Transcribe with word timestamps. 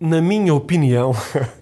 Na 0.00 0.20
minha 0.20 0.54
opinião, 0.54 1.12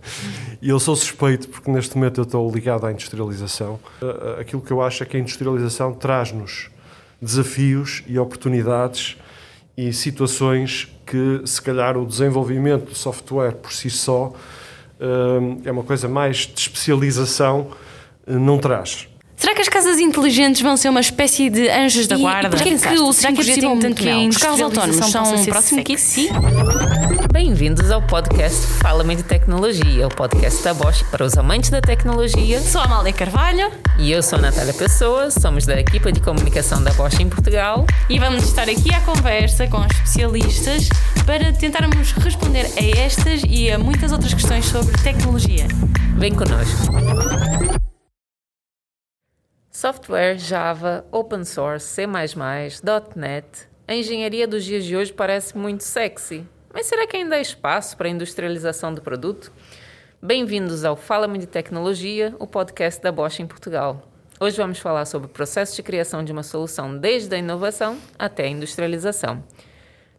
e 0.61 0.69
eu 0.69 0.79
sou 0.79 0.95
suspeito 0.95 1.49
porque 1.49 1.71
neste 1.71 1.97
momento 1.97 2.21
eu 2.21 2.25
estou 2.25 2.51
ligado 2.51 2.85
à 2.85 2.93
industrialização, 2.93 3.81
eh, 4.03 4.41
aquilo 4.43 4.61
que 4.61 4.71
eu 4.71 4.83
acho 4.83 5.03
é 5.03 5.07
que 5.07 5.17
a 5.17 5.21
industrialização 5.21 5.95
traz-nos 5.95 6.69
desafios 7.21 8.03
e 8.07 8.19
oportunidades 8.19 9.17
e 9.75 9.91
situações 9.91 10.87
que, 11.07 11.41
se 11.47 11.63
calhar, 11.63 11.97
o 11.97 12.05
desenvolvimento 12.05 12.91
do 12.91 12.95
software 12.95 13.53
por 13.53 13.73
si 13.73 13.89
só 13.89 14.35
eh, 15.01 15.07
é 15.65 15.73
uma 15.73 15.83
coisa 15.83 16.07
mais 16.07 16.39
de 16.47 16.61
especialização, 16.61 17.69
eh, 18.27 18.33
não 18.35 18.59
traz. 18.59 19.09
Será 19.35 19.55
que 19.55 19.63
as 19.63 19.69
casas 19.69 19.99
inteligentes 19.99 20.61
vão 20.61 20.77
ser 20.77 20.91
uma 20.91 21.01
espécie 21.01 21.49
de 21.49 21.69
anjos 21.71 22.07
da 22.07 22.17
E- 22.17 22.21
guarda? 22.21 22.49
e 22.49 22.51
porquê 22.51 22.71
que 22.71 22.77
o 22.77 22.81
que 22.81 22.89
é 22.89 23.31
5G 23.31 23.37
possível 23.37 23.71
tem 23.71 23.79
tanto 23.81 23.97
que 23.97 24.05
mel? 24.05 24.29
os 24.29 24.37
carros 24.37 24.61
autónomos 24.61 24.97
são 25.11 25.43
o 25.43 25.47
próximo 25.47 25.83
kit? 25.85 26.01
sexy? 26.01 26.29
Bem-vindos 27.37 27.91
ao 27.91 28.01
podcast 28.01 28.67
Fala-me 28.83 29.15
de 29.15 29.23
Tecnologia, 29.23 30.07
o 30.07 30.09
podcast 30.09 30.65
da 30.65 30.73
Bosch 30.73 31.05
para 31.11 31.23
os 31.23 31.37
amantes 31.37 31.69
da 31.69 31.83
tecnologia. 31.83 32.63
Sou 32.63 32.81
a 32.81 32.85
Amália 32.85 33.13
Carvalho 33.13 33.71
E 33.99 34.11
eu 34.11 34.23
sou 34.23 34.39
a 34.39 34.43
Natália 34.43 34.73
Pessoa, 34.73 35.31
somos 35.31 35.67
da 35.67 35.79
equipa 35.79 36.11
de 36.11 36.19
comunicação 36.19 36.83
da 36.83 36.95
Bosch 36.95 37.21
em 37.21 37.29
Portugal. 37.29 37.85
e 38.09 38.19
vamos 38.19 38.43
estar 38.43 38.63
aqui 38.63 38.91
à 38.95 39.03
conversa 39.03 39.69
com 39.69 39.85
especialistas 39.85 40.89
para 41.27 41.53
tentarmos 41.53 42.13
responder 42.13 42.71
a 42.75 42.99
estas 42.99 43.43
e 43.47 43.71
a 43.71 43.79
muitas 43.79 44.13
outras 44.13 44.33
questões 44.33 44.65
sobre 44.65 44.97
tecnologia. 45.03 45.69
Vem 46.17 46.35
connosco. 46.35 46.87
Software, 49.71 50.39
Java, 50.39 51.05
Open 51.13 51.45
Source, 51.45 51.87
C++, 51.87 52.07
.NET. 53.15 53.69
A 53.87 53.95
engenharia 53.95 54.49
dos 54.49 54.65
dias 54.65 54.87
de 54.87 54.97
hoje 54.97 55.13
parece 55.13 55.55
muito 55.55 55.85
sexy. 55.85 56.47
Mas 56.77 56.85
será 56.89 57.07
que 57.07 57.17
ainda 57.17 57.37
há 57.37 57.41
espaço 57.41 57.97
para 57.97 58.07
a 58.07 58.11
industrialização 58.11 58.93
do 58.93 59.01
produto? 59.01 59.51
Bem-vindos 60.21 60.85
ao 60.85 60.95
Fala-me 60.95 61.39
de 61.39 61.47
Tecnologia, 61.47 62.37
o 62.39 62.47
podcast 62.47 63.01
da 63.01 63.11
Bosch 63.11 63.41
em 63.41 63.47
Portugal. 63.47 64.07
Hoje 64.39 64.59
vamos 64.59 64.79
falar 64.79 65.07
sobre 65.07 65.27
o 65.27 65.31
processo 65.31 65.75
de 65.75 65.83
criação 65.83 66.23
de 66.23 66.33
uma 66.33 66.43
solução 66.43 66.95
desde 66.99 67.35
a 67.35 67.39
inovação 67.39 67.97
até 68.19 68.45
a 68.45 68.49
industrialização. 68.49 69.43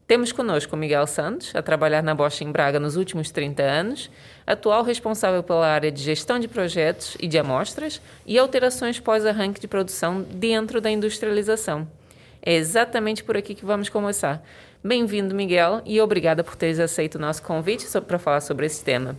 Temos 0.07 0.31
conosco 0.31 0.75
Miguel 0.75 1.05
Santos, 1.05 1.55
a 1.55 1.61
trabalhar 1.61 2.01
na 2.01 2.15
Bosch 2.15 2.41
em 2.41 2.51
Braga 2.51 2.79
nos 2.79 2.95
últimos 2.95 3.29
30 3.29 3.61
anos, 3.61 4.09
atual 4.47 4.81
responsável 4.81 5.43
pela 5.43 5.67
área 5.67 5.91
de 5.91 6.01
gestão 6.01 6.39
de 6.39 6.47
projetos 6.47 7.15
e 7.19 7.27
de 7.27 7.37
amostras 7.37 8.01
e 8.25 8.35
alterações 8.39 8.99
pós-arranque 8.99 9.61
de 9.61 9.67
produção 9.67 10.23
dentro 10.23 10.81
da 10.81 10.89
industrialização. 10.89 11.87
É 12.41 12.53
exatamente 12.53 13.23
por 13.23 13.35
aqui 13.35 13.53
que 13.53 13.65
vamos 13.65 13.89
começar. 13.89 14.41
Bem-vindo, 14.87 15.35
Miguel, 15.35 15.81
e 15.85 15.99
obrigada 15.99 16.45
por 16.45 16.55
teres 16.55 16.79
aceito 16.79 17.15
o 17.15 17.19
nosso 17.19 17.43
convite 17.43 17.85
para 17.99 18.17
falar 18.17 18.39
sobre 18.39 18.65
esse 18.65 18.81
tema. 18.81 19.17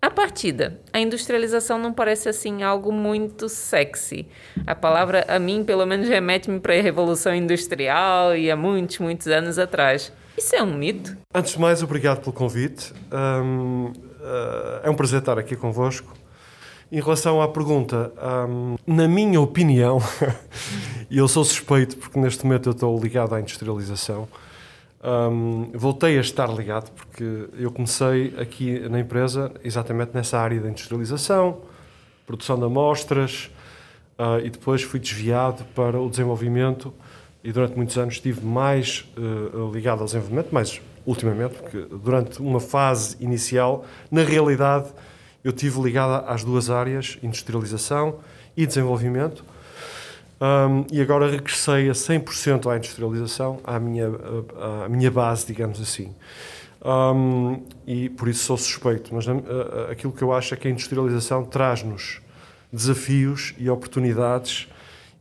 A 0.00 0.10
partida. 0.10 0.80
A 0.92 0.98
industrialização 0.98 1.78
não 1.78 1.92
parece 1.92 2.28
assim 2.28 2.64
algo 2.64 2.90
muito 2.90 3.48
sexy. 3.48 4.26
A 4.66 4.74
palavra, 4.74 5.24
a 5.28 5.38
mim, 5.38 5.62
pelo 5.62 5.86
menos, 5.86 6.08
remete-me 6.08 6.58
para 6.58 6.76
a 6.76 6.82
Revolução 6.82 7.32
Industrial 7.32 8.34
e 8.34 8.50
há 8.50 8.56
muitos, 8.56 8.98
muitos 8.98 9.28
anos 9.28 9.56
atrás. 9.56 10.12
Isso 10.36 10.56
é 10.56 10.60
um 10.64 10.74
mito? 10.76 11.16
Antes 11.32 11.52
de 11.52 11.60
mais, 11.60 11.80
obrigado 11.80 12.20
pelo 12.20 12.32
convite. 12.32 12.92
Hum, 13.12 13.92
eh, 14.20 14.80
é 14.82 14.90
um 14.90 14.96
prazer 14.96 15.20
estar 15.20 15.38
aqui 15.38 15.54
convosco. 15.54 16.12
Em 16.90 17.00
relação 17.00 17.40
à 17.40 17.46
pergunta, 17.46 18.12
hum, 18.48 18.74
na 18.84 19.06
minha 19.06 19.40
opinião, 19.40 20.00
e 21.08 21.18
eu 21.18 21.28
sou 21.28 21.44
suspeito 21.44 21.96
porque 21.98 22.18
neste 22.18 22.44
momento 22.44 22.70
eu 22.70 22.72
estou 22.72 22.98
ligado 22.98 23.32
à 23.32 23.38
industrialização, 23.38 24.26
hum, 25.02 25.70
voltei 25.74 26.18
a 26.18 26.20
estar 26.20 26.48
ligado 26.48 26.90
porque 26.92 27.48
eu 27.58 27.70
comecei 27.70 28.34
aqui 28.38 28.78
na 28.88 29.00
empresa 29.00 29.52
exatamente 29.64 30.12
nessa 30.14 30.38
área 30.38 30.60
da 30.60 30.68
industrialização, 30.68 31.60
produção 32.26 32.58
de 32.58 32.64
amostras, 32.64 33.50
ah, 34.18 34.38
e 34.42 34.50
depois 34.50 34.82
fui 34.82 35.00
desviado 35.00 35.64
para 35.74 36.00
o 36.00 36.08
desenvolvimento 36.08 36.92
e 37.42 37.52
durante 37.52 37.76
muitos 37.76 37.98
anos 37.98 38.14
estive 38.14 38.44
mais 38.44 39.04
eh, 39.16 39.20
ligado 39.72 40.00
ao 40.00 40.04
desenvolvimento, 40.04 40.52
mais 40.52 40.80
ultimamente, 41.04 41.54
porque 41.54 41.78
durante 41.90 42.40
uma 42.40 42.60
fase 42.60 43.16
inicial, 43.18 43.84
na 44.10 44.22
realidade, 44.22 44.90
eu 45.42 45.50
estive 45.50 45.80
ligado 45.80 46.24
às 46.28 46.44
duas 46.44 46.70
áreas, 46.70 47.18
industrialização 47.20 48.20
e 48.56 48.64
desenvolvimento, 48.64 49.44
Um, 50.42 50.84
e 50.90 51.00
agora 51.00 51.30
regressei 51.30 51.88
a 51.88 51.92
100% 51.92 52.68
à 52.68 52.76
industrialização, 52.76 53.60
à 53.62 53.78
minha, 53.78 54.10
à 54.84 54.88
minha 54.88 55.08
base, 55.08 55.46
digamos 55.46 55.80
assim. 55.80 56.12
Um, 56.84 57.62
e 57.86 58.08
por 58.08 58.26
isso 58.26 58.46
sou 58.46 58.56
suspeito, 58.56 59.14
mas 59.14 59.24
uh, 59.28 59.40
aquilo 59.88 60.12
que 60.12 60.22
eu 60.22 60.32
acho 60.32 60.52
é 60.52 60.56
que 60.56 60.66
a 60.66 60.70
industrialização 60.70 61.44
traz-nos 61.44 62.20
desafios 62.72 63.54
e 63.56 63.70
oportunidades 63.70 64.66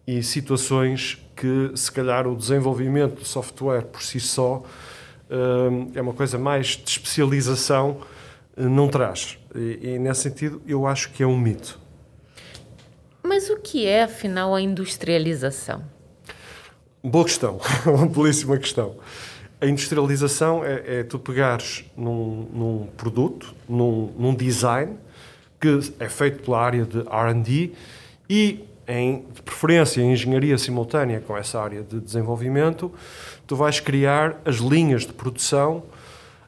e 0.08 0.24
situações 0.24 1.24
que, 1.36 1.72
se 1.76 1.92
calhar, 1.92 2.26
o 2.26 2.36
desenvolvimento 2.36 3.20
do 3.20 3.26
software 3.26 3.84
por 3.84 4.02
si 4.02 4.20
só 4.20 4.64
um, 5.30 5.92
é 5.94 6.02
uma 6.02 6.14
coisa 6.14 6.40
mais 6.40 6.70
de 6.70 6.90
especialização, 6.90 8.02
uh, 8.58 8.64
não 8.68 8.88
traz. 8.88 9.38
E, 9.54 9.80
e, 9.84 10.00
nesse 10.00 10.22
sentido, 10.22 10.64
eu 10.66 10.88
acho 10.88 11.12
que 11.12 11.22
é 11.22 11.28
um 11.28 11.38
mito. 11.38 11.80
Mas 13.34 13.50
o 13.50 13.56
que 13.56 13.88
é, 13.88 14.04
afinal, 14.04 14.54
a 14.54 14.62
industrialização? 14.62 15.82
Boa 17.02 17.24
questão, 17.24 17.62
uma 17.88 18.06
belíssima 18.06 18.58
questão. 18.58 18.98
A 19.62 19.66
industrialização 19.68 20.66
é, 20.66 21.00
é 21.00 21.04
tu 21.04 21.18
pegares 21.18 21.86
num, 21.96 22.50
num 22.52 22.88
produto, 22.98 23.56
num, 23.70 24.14
num, 24.20 24.36
design, 24.36 24.98
que 25.62 25.80
é 25.98 26.10
feito 26.10 26.44
pela 26.44 26.60
área 26.60 26.84
de 26.84 27.08
R&D 27.08 27.72
e, 28.30 28.66
em, 28.86 29.26
de 29.34 29.42
preferência, 29.44 30.02
em 30.02 30.12
engenharia 30.12 30.58
simultânea 30.58 31.22
com 31.22 31.38
essa 31.38 31.58
área 31.58 31.84
de 31.84 32.02
desenvolvimento, 32.02 32.92
tu 33.48 33.56
vais 33.56 33.80
criar 33.80 34.42
as 34.44 34.58
linhas 34.58 35.04
de 35.04 35.14
produção 35.14 35.84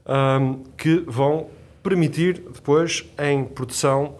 um, 0.05 0.61
que 0.75 0.97
vão 1.07 1.47
permitir 1.81 2.43
depois, 2.53 3.05
em 3.17 3.45
produção 3.45 4.17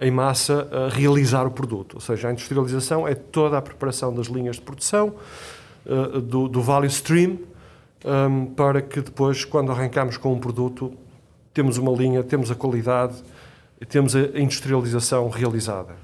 em 0.00 0.10
massa, 0.10 0.68
uh, 0.70 0.88
realizar 0.94 1.46
o 1.46 1.50
produto. 1.50 1.94
Ou 1.94 2.00
seja, 2.00 2.28
a 2.28 2.32
industrialização 2.32 3.06
é 3.06 3.14
toda 3.14 3.56
a 3.58 3.62
preparação 3.62 4.14
das 4.14 4.26
linhas 4.26 4.56
de 4.56 4.62
produção, 4.62 5.14
uh, 5.86 6.20
do, 6.20 6.48
do 6.48 6.60
value 6.60 6.86
stream, 6.86 7.38
um, 8.04 8.46
para 8.46 8.82
que 8.82 9.00
depois, 9.00 9.44
quando 9.44 9.72
arrancamos 9.72 10.16
com 10.16 10.32
um 10.32 10.38
produto, 10.38 10.92
temos 11.52 11.78
uma 11.78 11.92
linha, 11.92 12.22
temos 12.22 12.50
a 12.50 12.54
qualidade, 12.54 13.14
temos 13.88 14.14
a 14.14 14.20
industrialização 14.38 15.28
realizada. 15.28 15.94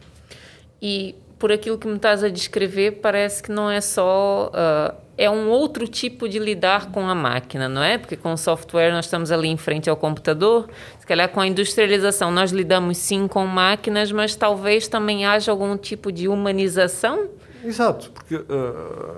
E 0.81 1.15
por 1.41 1.51
aquilo 1.51 1.78
que 1.78 1.89
me 1.89 1.97
estás 1.97 2.23
a 2.23 2.28
descrever, 2.28 3.01
parece 3.03 3.43
que 3.43 3.51
não 3.51 3.69
é 3.69 3.81
só. 3.81 4.53
Uh, 4.55 4.95
é 5.17 5.28
um 5.28 5.49
outro 5.49 5.89
tipo 5.89 6.28
de 6.28 6.39
lidar 6.39 6.93
com 6.93 7.06
a 7.09 7.15
máquina, 7.15 7.69
não 7.69 7.83
é? 7.83 7.99
Porque 7.99 8.17
com 8.17 8.33
o 8.33 8.37
software 8.37 8.93
nós 8.93 9.06
estamos 9.06 9.33
ali 9.33 9.49
em 9.49 9.56
frente 9.56 9.91
ao 9.91 9.97
computador. 9.97 10.69
Se 10.99 11.06
calhar 11.06 11.28
com 11.31 11.41
a 11.41 11.47
industrialização 11.47 12.31
nós 12.31 12.53
lidamos 12.53 12.97
sim 12.99 13.27
com 13.27 13.45
máquinas, 13.47 14.12
mas 14.12 14.34
talvez 14.34 14.87
também 14.87 15.27
haja 15.27 15.51
algum 15.51 15.77
tipo 15.77 16.12
de 16.12 16.28
humanização. 16.28 17.28
Exato, 17.62 18.11
porque 18.12 18.37
uh, 18.37 18.45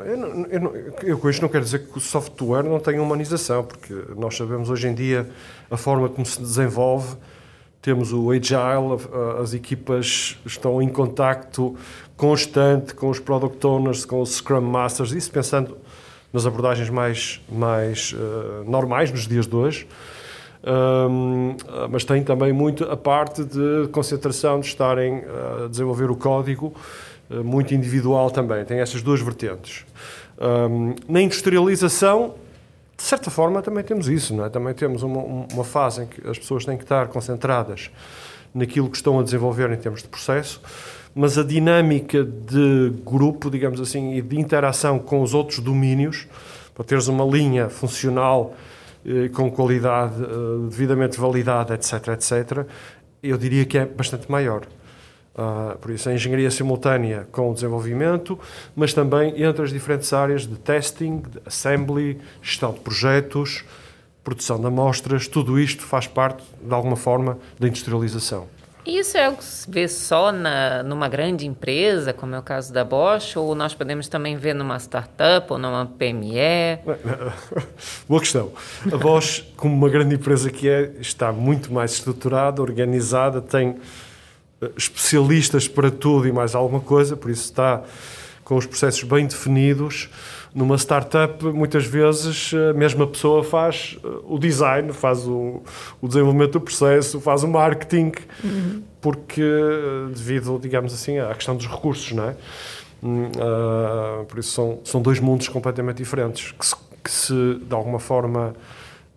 eu, 0.04 0.46
eu, 0.50 0.94
eu 1.02 1.18
com 1.18 1.30
isto 1.30 1.42
não 1.42 1.48
quero 1.48 1.64
dizer 1.64 1.86
que 1.86 1.96
o 1.96 2.00
software 2.00 2.64
não 2.64 2.80
tenha 2.80 3.00
humanização, 3.00 3.62
porque 3.62 3.94
nós 4.16 4.36
sabemos 4.36 4.70
hoje 4.70 4.88
em 4.88 4.94
dia 4.94 5.28
a 5.70 5.76
forma 5.76 6.08
como 6.08 6.26
se 6.26 6.40
desenvolve, 6.40 7.16
temos 7.82 8.12
o 8.12 8.30
Agile, 8.30 8.96
as 9.40 9.52
equipas 9.52 10.38
estão 10.46 10.80
em 10.80 10.88
contacto 10.88 11.76
constante 12.16 12.94
com 12.94 13.10
os 13.10 13.18
Product 13.18 13.66
Owners, 13.66 14.04
com 14.04 14.22
os 14.22 14.36
Scrum 14.36 14.60
Masters, 14.60 15.10
isso 15.10 15.30
pensando 15.32 15.76
nas 16.32 16.46
abordagens 16.46 16.88
mais, 16.88 17.40
mais 17.50 18.12
uh, 18.12 18.64
normais 18.70 19.10
nos 19.10 19.26
dias 19.26 19.48
de 19.48 19.56
hoje. 19.56 19.88
Um, 20.64 21.56
mas 21.90 22.04
tem 22.04 22.22
também 22.22 22.52
muito 22.52 22.84
a 22.84 22.96
parte 22.96 23.42
de 23.42 23.88
concentração, 23.90 24.60
de 24.60 24.66
estarem 24.66 25.24
a 25.64 25.66
desenvolver 25.66 26.08
o 26.08 26.14
código, 26.14 26.72
muito 27.44 27.74
individual 27.74 28.30
também, 28.30 28.64
tem 28.64 28.78
essas 28.78 29.02
duas 29.02 29.20
vertentes. 29.20 29.84
Um, 30.38 30.94
na 31.08 31.20
industrialização, 31.20 32.34
de 33.02 33.08
certa 33.08 33.32
forma, 33.32 33.60
também 33.60 33.82
temos 33.82 34.06
isso, 34.06 34.32
não 34.32 34.44
é? 34.44 34.48
Também 34.48 34.72
temos 34.74 35.02
uma, 35.02 35.44
uma, 35.52 35.64
fase 35.64 36.04
em 36.04 36.06
que 36.06 36.24
as 36.28 36.38
pessoas 36.38 36.64
têm 36.64 36.76
que 36.76 36.84
estar 36.84 37.08
concentradas 37.08 37.90
naquilo 38.54 38.88
que 38.88 38.96
estão 38.96 39.18
a 39.18 39.24
desenvolver 39.24 39.72
em 39.72 39.76
termos 39.76 40.02
de 40.02 40.08
processo, 40.08 40.60
mas 41.12 41.36
a 41.36 41.42
dinâmica 41.42 42.22
de 42.22 42.92
grupo, 43.04 43.50
digamos 43.50 43.80
assim, 43.80 44.14
e 44.14 44.22
de 44.22 44.38
interação 44.38 45.00
com 45.00 45.20
os 45.20 45.34
outros 45.34 45.58
domínios, 45.58 46.28
para 46.76 46.84
teres 46.84 47.08
uma 47.08 47.24
linha 47.24 47.68
funcional 47.68 48.54
eh, 49.04 49.28
com 49.30 49.50
qualidade 49.50 50.14
eh, 50.22 50.68
devidamente 50.70 51.18
validada, 51.18 51.74
etc., 51.74 52.06
etc., 52.08 52.64
eu 53.20 53.36
diria 53.36 53.64
que 53.64 53.78
é 53.78 53.84
bastante 53.84 54.30
maior. 54.30 54.62
Uh, 55.34 55.78
por 55.78 55.90
isso, 55.90 56.10
a 56.10 56.14
engenharia 56.14 56.50
simultânea 56.50 57.26
com 57.32 57.50
o 57.50 57.54
desenvolvimento, 57.54 58.38
mas 58.76 58.92
também 58.92 59.42
entre 59.42 59.62
as 59.62 59.70
diferentes 59.70 60.12
áreas 60.12 60.46
de 60.46 60.56
testing, 60.56 61.18
de 61.18 61.40
assembly, 61.46 62.20
gestão 62.42 62.72
de 62.72 62.80
projetos, 62.80 63.64
produção 64.22 64.60
de 64.60 64.66
amostras, 64.66 65.26
tudo 65.26 65.58
isto 65.58 65.82
faz 65.82 66.06
parte, 66.06 66.42
de 66.62 66.74
alguma 66.74 66.96
forma, 66.96 67.38
da 67.58 67.66
industrialização. 67.66 68.46
E 68.84 68.98
isso 68.98 69.16
é 69.16 69.26
algo 69.26 69.38
que 69.38 69.44
se 69.44 69.70
vê 69.70 69.86
só 69.86 70.32
na, 70.32 70.82
numa 70.82 71.08
grande 71.08 71.46
empresa, 71.46 72.12
como 72.12 72.34
é 72.34 72.38
o 72.38 72.42
caso 72.42 72.72
da 72.72 72.84
Bosch, 72.84 73.36
ou 73.36 73.54
nós 73.54 73.74
podemos 73.74 74.08
também 74.08 74.36
ver 74.36 74.54
numa 74.54 74.76
startup 74.80 75.52
ou 75.52 75.58
numa 75.58 75.86
PME? 75.86 76.80
Boa 78.08 78.20
questão. 78.20 78.50
A 78.92 78.96
Bosch, 78.96 79.44
como 79.56 79.72
uma 79.72 79.88
grande 79.88 80.16
empresa 80.16 80.50
que 80.50 80.68
é, 80.68 80.90
está 81.00 81.32
muito 81.32 81.72
mais 81.72 81.92
estruturada, 81.92 82.60
organizada, 82.60 83.40
tem 83.40 83.76
especialistas 84.76 85.68
para 85.68 85.90
tudo 85.90 86.28
e 86.28 86.32
mais 86.32 86.54
alguma 86.54 86.80
coisa, 86.80 87.16
por 87.16 87.30
isso 87.30 87.44
está 87.44 87.82
com 88.44 88.56
os 88.56 88.66
processos 88.66 89.02
bem 89.04 89.26
definidos. 89.26 90.08
Numa 90.54 90.76
startup, 90.76 91.42
muitas 91.46 91.86
vezes, 91.86 92.52
a 92.70 92.74
mesma 92.74 93.06
pessoa 93.06 93.42
faz 93.42 93.96
eh, 94.04 94.08
o 94.24 94.38
design, 94.38 94.92
faz 94.92 95.26
o, 95.26 95.62
o 96.00 96.06
desenvolvimento 96.06 96.52
do 96.52 96.60
processo, 96.60 97.18
faz 97.20 97.42
o 97.42 97.48
marketing, 97.48 98.12
uhum. 98.44 98.82
porque, 99.00 99.40
eh, 99.40 100.12
devido, 100.14 100.58
digamos 100.60 100.92
assim, 100.92 101.18
à 101.18 101.34
questão 101.34 101.56
dos 101.56 101.66
recursos, 101.66 102.12
não 102.12 102.24
é? 102.24 102.36
Uh, 103.02 104.24
por 104.26 104.38
isso 104.38 104.52
são, 104.52 104.78
são 104.84 105.02
dois 105.02 105.18
mundos 105.18 105.48
completamente 105.48 105.96
diferentes, 105.96 106.52
que 106.52 106.64
se, 106.64 106.76
que 107.02 107.10
se 107.10 107.54
de 107.60 107.74
alguma 107.74 107.98
forma 107.98 108.54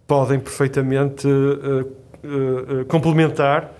podem 0.07 0.39
perfeitamente 0.39 1.27
uh, 1.27 1.81
uh, 1.81 2.85
complementar 2.85 3.71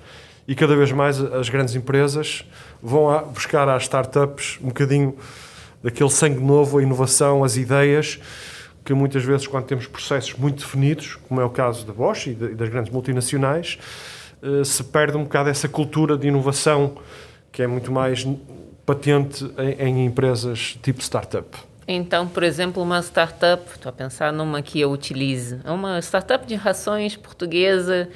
e 0.47 0.55
cada 0.55 0.75
vez 0.75 0.91
mais 0.91 1.19
as 1.19 1.49
grandes 1.49 1.75
empresas 1.75 2.45
vão 2.81 3.31
buscar 3.33 3.67
às 3.67 3.83
startups 3.83 4.59
um 4.61 4.67
bocadinho 4.67 5.15
daquele 5.81 6.09
sangue 6.09 6.39
novo, 6.39 6.77
a 6.77 6.83
inovação, 6.83 7.43
as 7.43 7.57
ideias, 7.57 8.19
que 8.83 8.93
muitas 8.93 9.23
vezes, 9.23 9.47
quando 9.47 9.65
temos 9.65 9.87
processos 9.87 10.33
muito 10.35 10.63
definidos, 10.63 11.15
como 11.27 11.41
é 11.41 11.45
o 11.45 11.49
caso 11.49 11.85
da 11.85 11.93
Bosch 11.93 12.27
e 12.27 12.33
das 12.33 12.69
grandes 12.69 12.91
multinacionais, 12.91 13.79
eh, 14.41 14.63
se 14.63 14.83
perde 14.83 15.17
um 15.17 15.23
bocado 15.23 15.49
essa 15.49 15.67
cultura 15.67 16.17
de 16.17 16.27
inovação 16.27 16.95
que 17.51 17.63
é 17.63 17.67
muito 17.67 17.91
mais 17.91 18.27
patente 18.85 19.49
em, 19.79 20.05
empresas 20.05 20.77
tipo 20.83 21.01
startup. 21.01 21.47
Então, 21.87 22.27
por 22.27 22.41
exemplo, 22.41 22.81
uma 22.81 22.99
startup, 22.99 23.63
estou 23.71 23.89
a 23.89 23.93
pensar 23.93 24.33
numa 24.33 24.61
que 24.61 24.79
eu 24.79 24.91
utilize, 24.91 25.59
é 25.63 25.71
uma 25.71 25.99
startup 25.99 26.45
de 26.45 26.55
rações 26.55 27.15
portuguesa, 27.15 28.09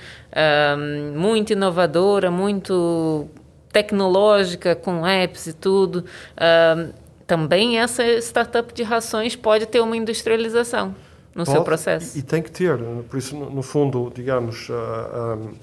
um, 0.75 1.19
muito 1.19 1.53
inovadora, 1.53 2.31
muito 2.31 3.27
tecnológica, 3.71 4.75
com 4.75 5.05
apps 5.05 5.47
e 5.47 5.53
tudo. 5.53 6.03
Um, 6.35 6.91
também 7.27 7.77
essa 7.77 8.03
startup 8.17 8.73
de 8.73 8.81
rações 8.81 9.35
pode 9.35 9.67
ter 9.67 9.81
uma 9.81 9.95
industrialização 9.95 10.95
no 11.35 11.45
pode, 11.45 11.51
seu 11.51 11.63
processo. 11.63 12.17
E, 12.17 12.23
tem 12.23 12.41
que 12.41 12.49
ter. 12.49 12.75
Por 13.07 13.17
isso, 13.17 13.35
no, 13.35 13.51
no 13.51 13.61
fundo, 13.61 14.11
digamos, 14.15 14.67
uh, 14.69 14.73
ah, 14.73 15.37
um, 15.37 15.49
ah, 15.49 15.53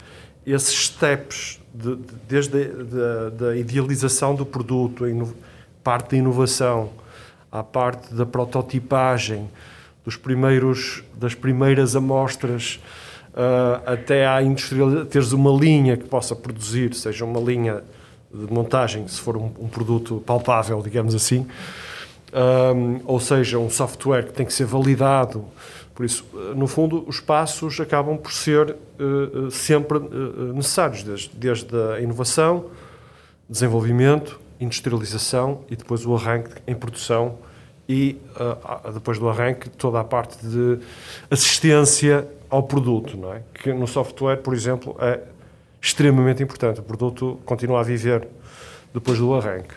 esses 0.47 0.87
steps, 0.87 1.61
de, 1.75 1.97
de, 1.97 2.15
desde 2.29 2.57
a 2.57 3.31
da 3.31 3.57
idealização 3.57 4.33
do 4.33 4.47
produto, 4.47 5.05
a 5.05 5.27
parte 5.83 6.13
da 6.13 6.17
inovação, 6.19 6.93
à 7.59 7.63
parte 7.63 8.15
da 8.15 8.27
prototipagem, 8.27 9.49
dos 10.05 10.17
primeiros, 10.17 11.03
das 11.15 11.35
primeiras 11.35 11.97
amostras, 11.97 12.79
uh, 13.33 13.91
até 13.91 14.27
à 14.27 14.43
industrialização, 14.43 15.07
teres 15.07 15.33
uma 15.33 15.51
linha 15.51 15.97
que 15.97 16.05
possa 16.05 16.37
produzir, 16.37 16.95
seja 16.95 17.25
uma 17.25 17.41
linha 17.41 17.83
de 18.33 18.53
montagem, 18.53 19.09
se 19.09 19.21
for 19.21 19.37
um, 19.37 19.51
um 19.59 19.69
produto 19.69 20.23
palpável, 20.27 20.83
digamos 20.83 21.15
assim, 21.15 21.47
um, 22.33 23.01
ou 23.07 23.19
seja, 23.19 23.59
um 23.59 23.71
software 23.71 24.27
que 24.27 24.33
tem 24.35 24.45
que 24.45 24.53
ser 24.53 24.67
validado. 24.67 25.45
Por 25.95 26.05
isso, 26.05 26.27
no 26.55 26.67
fundo, 26.67 27.05
os 27.09 27.21
passos 27.21 27.81
acabam 27.81 28.19
por 28.19 28.31
ser 28.31 28.77
uh, 29.01 29.51
sempre 29.51 29.97
uh, 29.97 30.53
necessários, 30.53 31.03
desde, 31.03 31.31
desde 31.35 31.75
a 31.95 32.01
inovação, 32.01 32.67
desenvolvimento, 33.49 34.39
industrialização 34.61 35.63
e 35.71 35.77
depois 35.77 36.05
o 36.05 36.15
arranque 36.15 36.51
em 36.67 36.75
produção 36.75 37.39
e 37.89 38.19
uh, 38.35 38.93
depois 38.93 39.19
do 39.19 39.29
arranque 39.29 39.69
toda 39.71 40.01
a 40.01 40.05
parte 40.05 40.45
de 40.45 40.79
assistência 41.31 42.27
ao 42.51 42.63
produto, 42.63 43.17
não 43.17 43.33
é? 43.33 43.43
Que 43.55 43.73
no 43.73 43.87
software, 43.87 44.39
por 44.39 44.55
exemplo, 44.55 44.97
é 45.01 45.21
extremamente 45.81 46.43
importante. 46.43 46.81
O 46.81 46.83
produto 46.83 47.39
continua 47.45 47.81
a 47.81 47.83
viver 47.83 48.27
depois 48.93 49.19
do 49.19 49.35
arranque. 49.35 49.75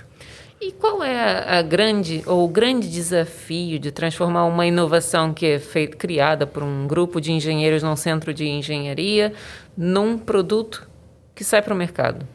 E 0.61 0.73
qual 0.73 1.01
é 1.01 1.57
a, 1.57 1.61
grande 1.61 2.21
ou 2.25 2.43
o 2.43 2.47
grande 2.47 2.89
desafio 2.89 3.79
de 3.79 3.91
transformar 3.91 4.45
uma 4.45 4.65
inovação 4.65 5.33
que 5.33 5.45
é 5.45 5.59
feita, 5.59 5.95
criada 5.95 6.45
por 6.45 6.63
um 6.63 6.85
grupo 6.85 7.21
de 7.21 7.31
engenheiros 7.31 7.81
num 7.81 7.95
centro 7.95 8.33
de 8.33 8.45
engenharia 8.45 9.33
num 9.77 10.17
produto 10.17 10.85
que 11.33 11.45
sai 11.45 11.61
para 11.61 11.73
o 11.73 11.77
mercado? 11.77 12.25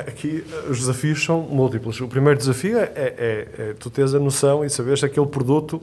Aqui 0.00 0.44
os 0.68 0.80
desafios 0.80 1.24
são 1.24 1.40
múltiplos. 1.42 2.00
O 2.00 2.08
primeiro 2.08 2.38
desafio 2.38 2.78
é, 2.78 2.92
é, 2.94 3.48
é 3.58 3.74
tu 3.78 3.90
teres 3.90 4.14
a 4.14 4.18
noção 4.18 4.64
e 4.64 4.70
saber 4.70 4.96
se 4.98 5.04
aquele 5.04 5.26
produto 5.26 5.82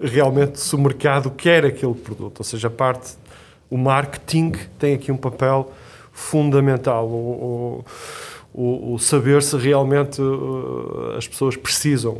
realmente 0.00 0.60
se 0.60 0.74
o 0.74 0.78
mercado 0.78 1.30
quer 1.30 1.64
aquele 1.64 1.94
produto. 1.94 2.38
Ou 2.40 2.44
seja, 2.44 2.68
a 2.68 2.70
parte, 2.70 3.14
o 3.70 3.76
marketing 3.76 4.52
tem 4.78 4.94
aqui 4.94 5.12
um 5.12 5.16
papel 5.16 5.72
fundamental. 6.12 7.06
O, 7.06 7.84
o, 8.52 8.94
o 8.94 8.98
saber 8.98 9.42
se 9.42 9.56
realmente 9.56 10.20
uh, 10.22 11.14
as 11.16 11.26
pessoas 11.26 11.56
precisam 11.56 12.18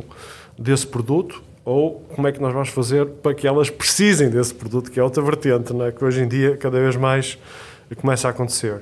desse 0.57 0.85
produto 0.85 1.41
ou 1.63 2.05
como 2.13 2.27
é 2.27 2.31
que 2.31 2.39
nós 2.39 2.53
vamos 2.53 2.69
fazer 2.69 3.05
para 3.07 3.33
que 3.33 3.47
elas 3.47 3.69
precisem 3.69 4.29
desse 4.29 4.53
produto, 4.53 4.91
que 4.91 4.99
é 4.99 5.03
outra 5.03 5.23
vertente, 5.23 5.73
né? 5.73 5.91
que 5.91 6.03
hoje 6.03 6.21
em 6.21 6.27
dia 6.27 6.55
cada 6.57 6.79
vez 6.79 6.95
mais 6.95 7.39
começa 7.95 8.27
a 8.27 8.31
acontecer. 8.31 8.81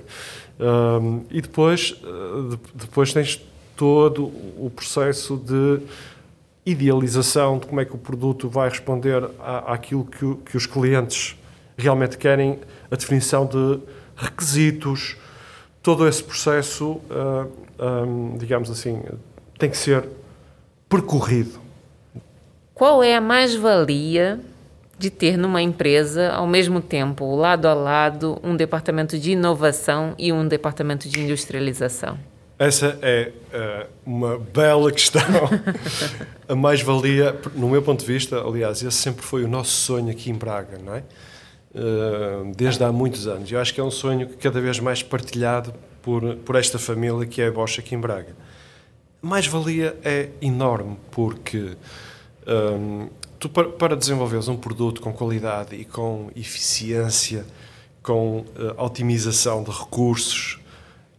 Um, 0.59 1.23
e 1.31 1.41
depois, 1.41 1.91
uh, 2.03 2.59
depois 2.75 3.11
tens 3.11 3.41
todo 3.75 4.25
o 4.57 4.71
processo 4.73 5.35
de 5.35 5.81
idealização 6.65 7.57
de 7.57 7.67
como 7.67 7.81
é 7.81 7.85
que 7.85 7.95
o 7.95 7.97
produto 7.97 8.47
vai 8.47 8.69
responder 8.69 9.29
à, 9.39 9.73
àquilo 9.73 10.05
que, 10.05 10.35
que 10.51 10.55
os 10.55 10.65
clientes 10.65 11.35
realmente 11.77 12.17
querem, 12.17 12.59
a 12.89 12.95
definição 12.95 13.45
de 13.45 13.79
requisitos, 14.15 15.17
todo 15.81 16.07
esse 16.07 16.23
processo, 16.23 16.91
uh, 16.91 17.51
ah, 17.79 18.03
um, 18.03 18.37
digamos 18.37 18.69
assim, 18.69 19.01
tem 19.57 19.69
que 19.69 19.77
ser 19.77 20.07
percorrido. 20.87 21.59
Qual 22.73 23.03
é 23.03 23.15
a 23.15 23.21
mais-valia 23.21 24.39
de 25.03 25.09
ter 25.09 25.37
numa 25.37 25.61
empresa, 25.61 26.31
ao 26.31 26.47
mesmo 26.47 26.79
tempo, 26.79 27.35
lado 27.35 27.67
a 27.67 27.73
lado, 27.73 28.39
um 28.41 28.55
departamento 28.55 29.19
de 29.19 29.31
inovação 29.31 30.15
e 30.17 30.31
um 30.31 30.47
departamento 30.47 31.09
de 31.09 31.19
industrialização? 31.19 32.17
Essa 32.57 32.97
é 33.01 33.31
uh, 33.53 33.87
uma 34.05 34.39
bela 34.39 34.89
questão. 34.91 35.21
a 36.47 36.55
mais-valia, 36.55 37.37
no 37.53 37.67
meu 37.67 37.81
ponto 37.81 37.99
de 37.99 38.05
vista, 38.05 38.39
aliás, 38.39 38.81
esse 38.81 38.97
sempre 38.97 39.25
foi 39.25 39.43
o 39.43 39.47
nosso 39.47 39.71
sonho 39.71 40.09
aqui 40.09 40.31
em 40.31 40.35
Braga, 40.35 40.77
não 40.77 40.95
é? 40.95 41.03
Eh, 41.75 42.51
desde 42.55 42.83
há 42.83 42.91
muitos 42.91 43.27
anos. 43.27 43.51
Eu 43.51 43.59
acho 43.59 43.73
que 43.73 43.81
é 43.81 43.83
um 43.83 43.89
sonho 43.89 44.29
cada 44.39 44.61
vez 44.61 44.79
mais 44.79 45.01
partilhado 45.01 45.73
por, 46.03 46.35
por 46.37 46.55
esta 46.55 46.77
família 46.77 47.25
que 47.25 47.41
é 47.41 47.47
a 47.47 47.51
Bosch 47.51 47.79
aqui 47.79 47.95
em 47.95 47.99
Braga. 47.99 48.35
Mais-valia 49.19 49.97
é 50.03 50.29
enorme 50.39 50.97
porque 51.09 51.75
um, 52.45 53.05
eh, 53.05 53.22
tu, 53.43 53.49
para, 53.49 53.67
para 53.67 53.95
desenvolveres 53.95 54.47
um 54.47 54.55
produto 54.55 55.01
com 55.01 55.11
qualidade 55.11 55.75
e 55.75 55.83
com 55.83 56.29
eficiência, 56.33 57.45
com 58.01 58.39
uh, 58.39 58.45
otimização 58.77 59.63
de 59.63 59.71
recursos, 59.71 60.59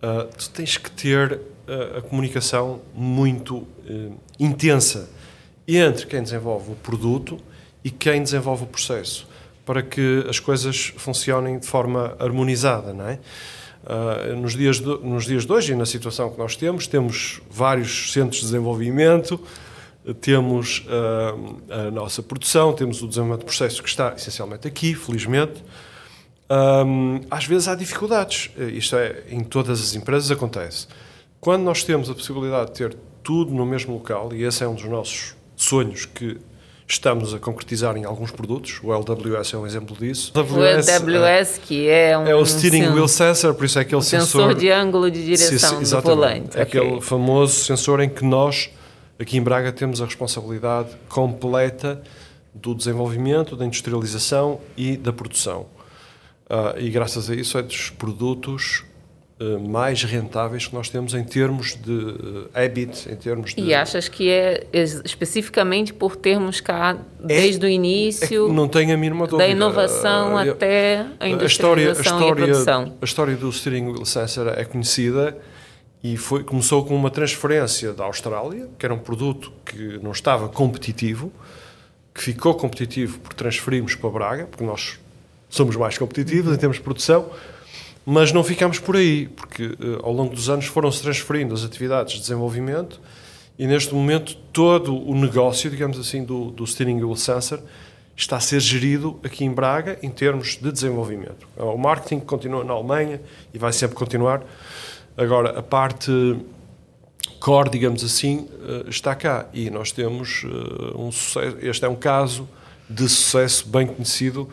uh, 0.02 0.26
tu 0.34 0.48
tens 0.50 0.78
que 0.78 0.90
ter 0.90 1.32
uh, 1.32 1.98
a 1.98 2.02
comunicação 2.02 2.80
muito 2.94 3.66
intensa 4.40 5.10
entre 5.68 6.06
quem 6.06 6.22
desenvolve 6.22 6.72
o 6.72 6.76
produto 6.76 7.38
e 7.84 7.90
quem 7.90 8.22
desenvolve 8.22 8.64
o 8.64 8.66
processo 8.66 9.28
para 9.66 9.82
que 9.82 10.24
as 10.28 10.38
coisas 10.38 10.94
funcionem 10.96 11.58
de 11.58 11.66
forma 11.66 12.16
harmonizada, 12.18 12.94
não 12.94 13.06
é? 13.06 13.18
Uh, 13.84 14.36
nos, 14.36 14.54
dias 14.54 14.80
nos 14.80 15.26
dias 15.26 15.44
de 15.44 15.52
hoje 15.52 15.72
e 15.72 15.76
na 15.76 15.84
situação 15.84 16.30
que 16.30 16.38
nós 16.38 16.56
temos, 16.56 16.86
temos 16.86 17.42
vários 17.50 18.12
centros 18.12 18.40
de 18.40 18.46
desenvolvimento, 18.46 19.38
temos 20.20 20.86
uh, 20.86 21.72
a 21.72 21.90
nossa 21.90 22.22
produção, 22.22 22.72
temos 22.72 23.02
o 23.02 23.08
desenvolvimento 23.08 23.40
de 23.40 23.46
processos 23.46 23.80
que 23.80 23.88
está 23.88 24.14
essencialmente 24.14 24.68
aqui, 24.68 24.94
felizmente. 24.94 25.64
Um, 26.50 27.20
às 27.30 27.46
vezes 27.46 27.68
há 27.68 27.74
dificuldades, 27.74 28.50
isto 28.74 28.96
é, 28.96 29.22
em 29.30 29.42
todas 29.42 29.80
as 29.80 29.94
empresas 29.94 30.30
acontece. 30.30 30.86
Quando 31.40 31.62
nós 31.62 31.82
temos 31.82 32.10
a 32.10 32.14
possibilidade 32.14 32.72
de 32.72 32.78
ter 32.78 32.96
tudo 33.22 33.52
no 33.52 33.64
mesmo 33.64 33.94
local, 33.94 34.30
e 34.32 34.44
esse 34.44 34.62
é 34.62 34.68
um 34.68 34.74
dos 34.74 34.84
nossos 34.84 35.34
sonhos 35.56 36.04
que 36.04 36.38
estamos 36.86 37.32
a 37.32 37.38
concretizar 37.38 37.96
em 37.96 38.04
alguns 38.04 38.30
produtos. 38.30 38.80
O 38.82 38.92
LWS 38.92 39.54
é 39.54 39.56
um 39.56 39.66
exemplo 39.66 39.96
disso. 39.96 40.32
O 40.34 40.38
LWS, 40.38 40.88
LWS 40.88 41.58
que 41.58 41.88
é 41.88 42.16
um... 42.16 42.26
É 42.26 42.34
o 42.34 42.44
Steering 42.44 42.88
Wheel 42.88 43.08
Sensor, 43.08 43.54
por 43.54 43.64
isso 43.64 43.78
é 43.78 43.82
aquele 43.82 44.02
sensor... 44.02 44.42
Sensor 44.42 44.54
de 44.54 44.70
ângulo 44.70 45.10
de 45.10 45.24
direção 45.24 45.84
sim, 45.84 45.94
do 45.94 46.02
volante. 46.02 46.56
É 46.58 46.62
okay. 46.62 46.80
aquele 46.80 47.00
famoso 47.00 47.64
sensor 47.64 48.00
em 48.00 48.08
que 48.08 48.24
nós, 48.24 48.70
aqui 49.18 49.36
em 49.36 49.42
Braga, 49.42 49.72
temos 49.72 50.00
a 50.00 50.04
responsabilidade 50.04 50.90
completa 51.08 52.02
do 52.54 52.74
desenvolvimento, 52.74 53.56
da 53.56 53.64
industrialização 53.64 54.60
e 54.76 54.96
da 54.96 55.12
produção. 55.12 55.66
Uh, 56.44 56.78
e 56.78 56.90
graças 56.90 57.28
a 57.28 57.34
isso 57.34 57.58
é 57.58 57.62
dos 57.62 57.90
produtos 57.90 58.84
uh, 59.40 59.58
mais 59.68 60.04
rentáveis 60.04 60.66
que 60.66 60.74
nós 60.74 60.88
temos 60.88 61.14
em 61.14 61.24
termos 61.24 61.74
de 61.74 61.90
uh, 61.90 62.50
EBIT, 62.54 63.10
em 63.10 63.16
termos 63.16 63.54
de... 63.54 63.62
E 63.62 63.74
achas 63.74 64.08
que 64.08 64.30
é 64.30 64.66
especificamente 64.72 65.92
por 65.92 66.14
termos 66.14 66.60
cá, 66.60 66.96
é 67.22 67.26
desde 67.26 67.64
é, 67.64 67.68
o 67.68 67.72
início... 67.72 68.48
É 68.48 68.52
não 68.52 68.68
tenho 68.68 68.94
a 68.94 68.96
mínima 68.96 69.26
dúvida. 69.26 69.38
Da 69.38 69.48
inovação 69.48 70.36
até 70.36 71.06
a 71.18 71.28
industrialização 71.28 71.38
a 71.38 71.46
história, 71.46 71.88
a 71.88 72.02
história, 72.02 72.26
e 72.26 72.30
a 72.30 72.34
produção. 72.34 72.94
A 73.00 73.04
história 73.04 73.36
do 73.36 73.50
steering 73.50 73.86
wheel 73.86 74.04
sensor 74.04 74.48
é 74.48 74.64
conhecida 74.64 75.36
e 76.04 76.18
foi, 76.18 76.44
começou 76.44 76.84
com 76.84 76.94
uma 76.94 77.10
transferência 77.10 77.94
da 77.94 78.04
Austrália, 78.04 78.68
que 78.78 78.84
era 78.84 78.94
um 78.94 78.98
produto 78.98 79.50
que 79.64 79.98
não 80.02 80.12
estava 80.12 80.50
competitivo, 80.50 81.32
que 82.14 82.20
ficou 82.20 82.54
competitivo 82.54 83.18
porque 83.20 83.34
transferimos 83.34 83.94
para 83.94 84.10
Braga, 84.10 84.44
porque 84.44 84.62
nós 84.62 85.00
somos 85.48 85.74
mais 85.76 85.96
competitivos 85.96 86.54
em 86.54 86.58
termos 86.58 86.76
de 86.76 86.82
produção, 86.82 87.30
mas 88.04 88.32
não 88.32 88.44
ficamos 88.44 88.78
por 88.78 88.96
aí, 88.96 89.28
porque 89.28 89.64
uh, 89.64 90.00
ao 90.02 90.12
longo 90.12 90.34
dos 90.34 90.50
anos 90.50 90.66
foram-se 90.66 91.00
transferindo 91.00 91.54
as 91.54 91.64
atividades 91.64 92.12
de 92.12 92.20
desenvolvimento 92.20 93.00
e 93.58 93.66
neste 93.66 93.94
momento 93.94 94.36
todo 94.52 94.94
o 94.94 95.14
negócio, 95.14 95.70
digamos 95.70 95.98
assim, 95.98 96.22
do, 96.22 96.50
do 96.50 96.66
Steering 96.66 97.02
Wheel 97.02 97.16
Sensor 97.16 97.60
está 98.14 98.36
a 98.36 98.40
ser 98.40 98.60
gerido 98.60 99.18
aqui 99.24 99.42
em 99.42 99.50
Braga 99.50 99.98
em 100.02 100.10
termos 100.10 100.58
de 100.60 100.70
desenvolvimento. 100.70 101.48
O 101.56 101.78
marketing 101.78 102.20
continua 102.20 102.62
na 102.62 102.74
Alemanha 102.74 103.22
e 103.54 103.58
vai 103.58 103.72
sempre 103.72 103.96
continuar. 103.96 104.42
Agora, 105.16 105.58
a 105.58 105.62
parte 105.62 106.10
core, 107.40 107.70
digamos 107.70 108.02
assim, 108.02 108.48
eh, 108.66 108.84
está 108.88 109.14
cá 109.14 109.46
e 109.52 109.70
nós 109.70 109.92
temos 109.92 110.44
eh, 110.44 110.96
um 110.96 111.12
sucesso. 111.12 111.56
Este 111.60 111.84
é 111.84 111.88
um 111.88 111.94
caso 111.94 112.48
de 112.88 113.08
sucesso 113.08 113.68
bem 113.68 113.86
conhecido 113.86 114.48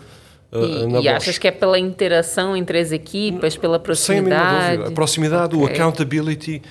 e, 0.53 0.85
na 0.85 0.99
e 0.99 1.07
achas 1.07 1.37
que 1.37 1.47
é 1.47 1.51
pela 1.51 1.79
interação 1.79 2.55
entre 2.57 2.77
as 2.77 2.91
equipas, 2.91 3.55
pela 3.55 3.79
proximidade? 3.79 4.75
Sem 4.75 4.85
a 4.85 4.87
A 4.89 4.91
proximidade, 4.91 5.55
okay. 5.55 5.67
o 5.67 5.71
accountability, 5.71 6.61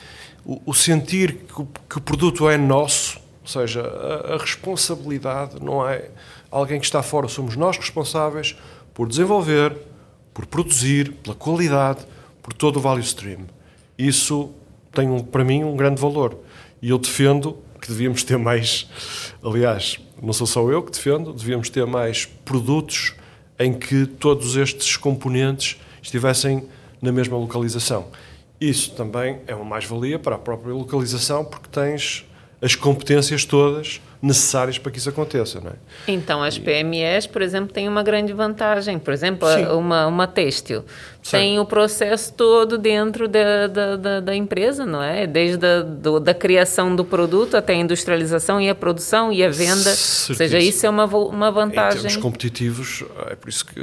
o, 0.45 0.61
o 0.67 0.75
sentir 0.75 1.33
que 1.33 1.63
o, 1.63 1.69
que 1.89 1.97
o, 1.97 2.01
produto 2.01 2.49
é 2.49 2.59
nosso, 2.59 3.19
ou 3.41 3.49
seja, 3.49 3.81
a, 3.81 4.35
a, 4.35 4.37
responsabilidade 4.37 5.63
não 5.63 5.89
é 5.89 6.11
alguém 6.51 6.79
que 6.79 6.85
está 6.85 7.03
fora, 7.03 7.27
somos 7.29 7.57
nós 7.57 7.79
responsáveis 7.79 8.55
por 8.93 9.09
desenvolver, 9.09 9.75
por 10.35 10.45
produzir, 10.45 11.13
pela 11.23 11.35
qualidade, 11.35 12.01
por 12.43 12.53
todo 12.53 12.77
o 12.77 12.81
value 12.81 13.01
stream. 13.01 13.47
Isso 14.07 14.51
tem, 14.93 15.11
um, 15.11 15.21
para 15.21 15.45
mim, 15.45 15.63
um 15.63 15.77
grande 15.77 16.01
valor. 16.01 16.39
E 16.81 16.89
eu 16.89 16.99
defendo 16.99 17.59
que 17.81 17.89
devíamos 17.89 18.25
ter 18.25 18.39
mais, 18.39 18.89
aliás, 19.45 19.99
não 20.23 20.33
sou 20.33 20.47
só 20.47 20.71
eu 20.71 20.83
que 20.83 20.91
defendo, 20.91 21.35
devíamos 21.35 21.69
ter 21.69 21.87
mais 21.87 22.25
produtos 22.25 23.15
em 23.59 23.75
que 23.75 24.07
todos 24.07 24.57
estes 24.57 24.97
componentes 24.97 25.79
estivessem 26.03 26.67
na 27.01 27.13
mesma 27.13 27.37
localização. 27.37 28.09
Isso 28.59 28.93
também 28.93 29.41
é 29.47 29.55
uma 29.55 29.65
mais-valia 29.67 30.19
para 30.19 30.37
a 30.37 30.39
própria 30.39 30.73
localização, 30.73 31.45
porque 31.45 31.69
tens 31.71 32.25
as 32.63 32.75
competências 32.75 33.45
todas 33.45 34.01
necessárias 34.23 34.77
para 34.77 34.93
que 34.93 34.99
isso 34.99 35.09
aconteça. 35.09 35.61
Não 35.61 35.71
é? 35.71 35.75
Então, 36.07 36.43
as 36.43 36.59
PMEs, 36.59 37.27
por 37.27 37.41
exemplo, 37.41 37.73
têm 37.73 37.89
uma 37.89 38.03
grande 38.03 38.33
vantagem. 38.33 38.99
Por 38.99 39.15
exemplo, 39.15 39.49
uma, 39.79 40.07
uma 40.07 40.27
têxtil 40.27 40.85
Sim. 41.23 41.31
tem 41.31 41.59
o 41.59 41.65
processo 41.65 42.33
todo 42.35 42.77
dentro 42.77 43.27
da, 43.27 43.67
da, 43.67 43.97
da, 43.97 44.21
da 44.21 44.37
empresa, 44.37 44.85
não 44.85 45.03
é? 45.03 45.27
Desde 45.27 45.65
a 45.65 45.81
do, 45.81 46.21
da 46.21 46.35
criação 46.35 46.95
do 46.95 47.05
produto 47.05 47.57
até 47.57 47.73
a 47.73 47.77
industrialização 47.77 48.61
e 48.61 48.69
a 48.69 48.75
produção 48.75 49.33
e 49.33 49.43
a 49.43 49.49
venda. 49.49 49.95
Certíssimo. 49.95 50.33
Ou 50.33 50.37
seja, 50.37 50.59
isso 50.59 50.85
é 50.85 50.91
uma, 50.91 51.07
uma 51.07 51.51
vantagem. 51.51 52.01
Em 52.01 52.03
termos 52.03 52.17
competitivos, 52.19 53.05
é 53.31 53.35
por 53.35 53.49
isso 53.49 53.65
que 53.65 53.81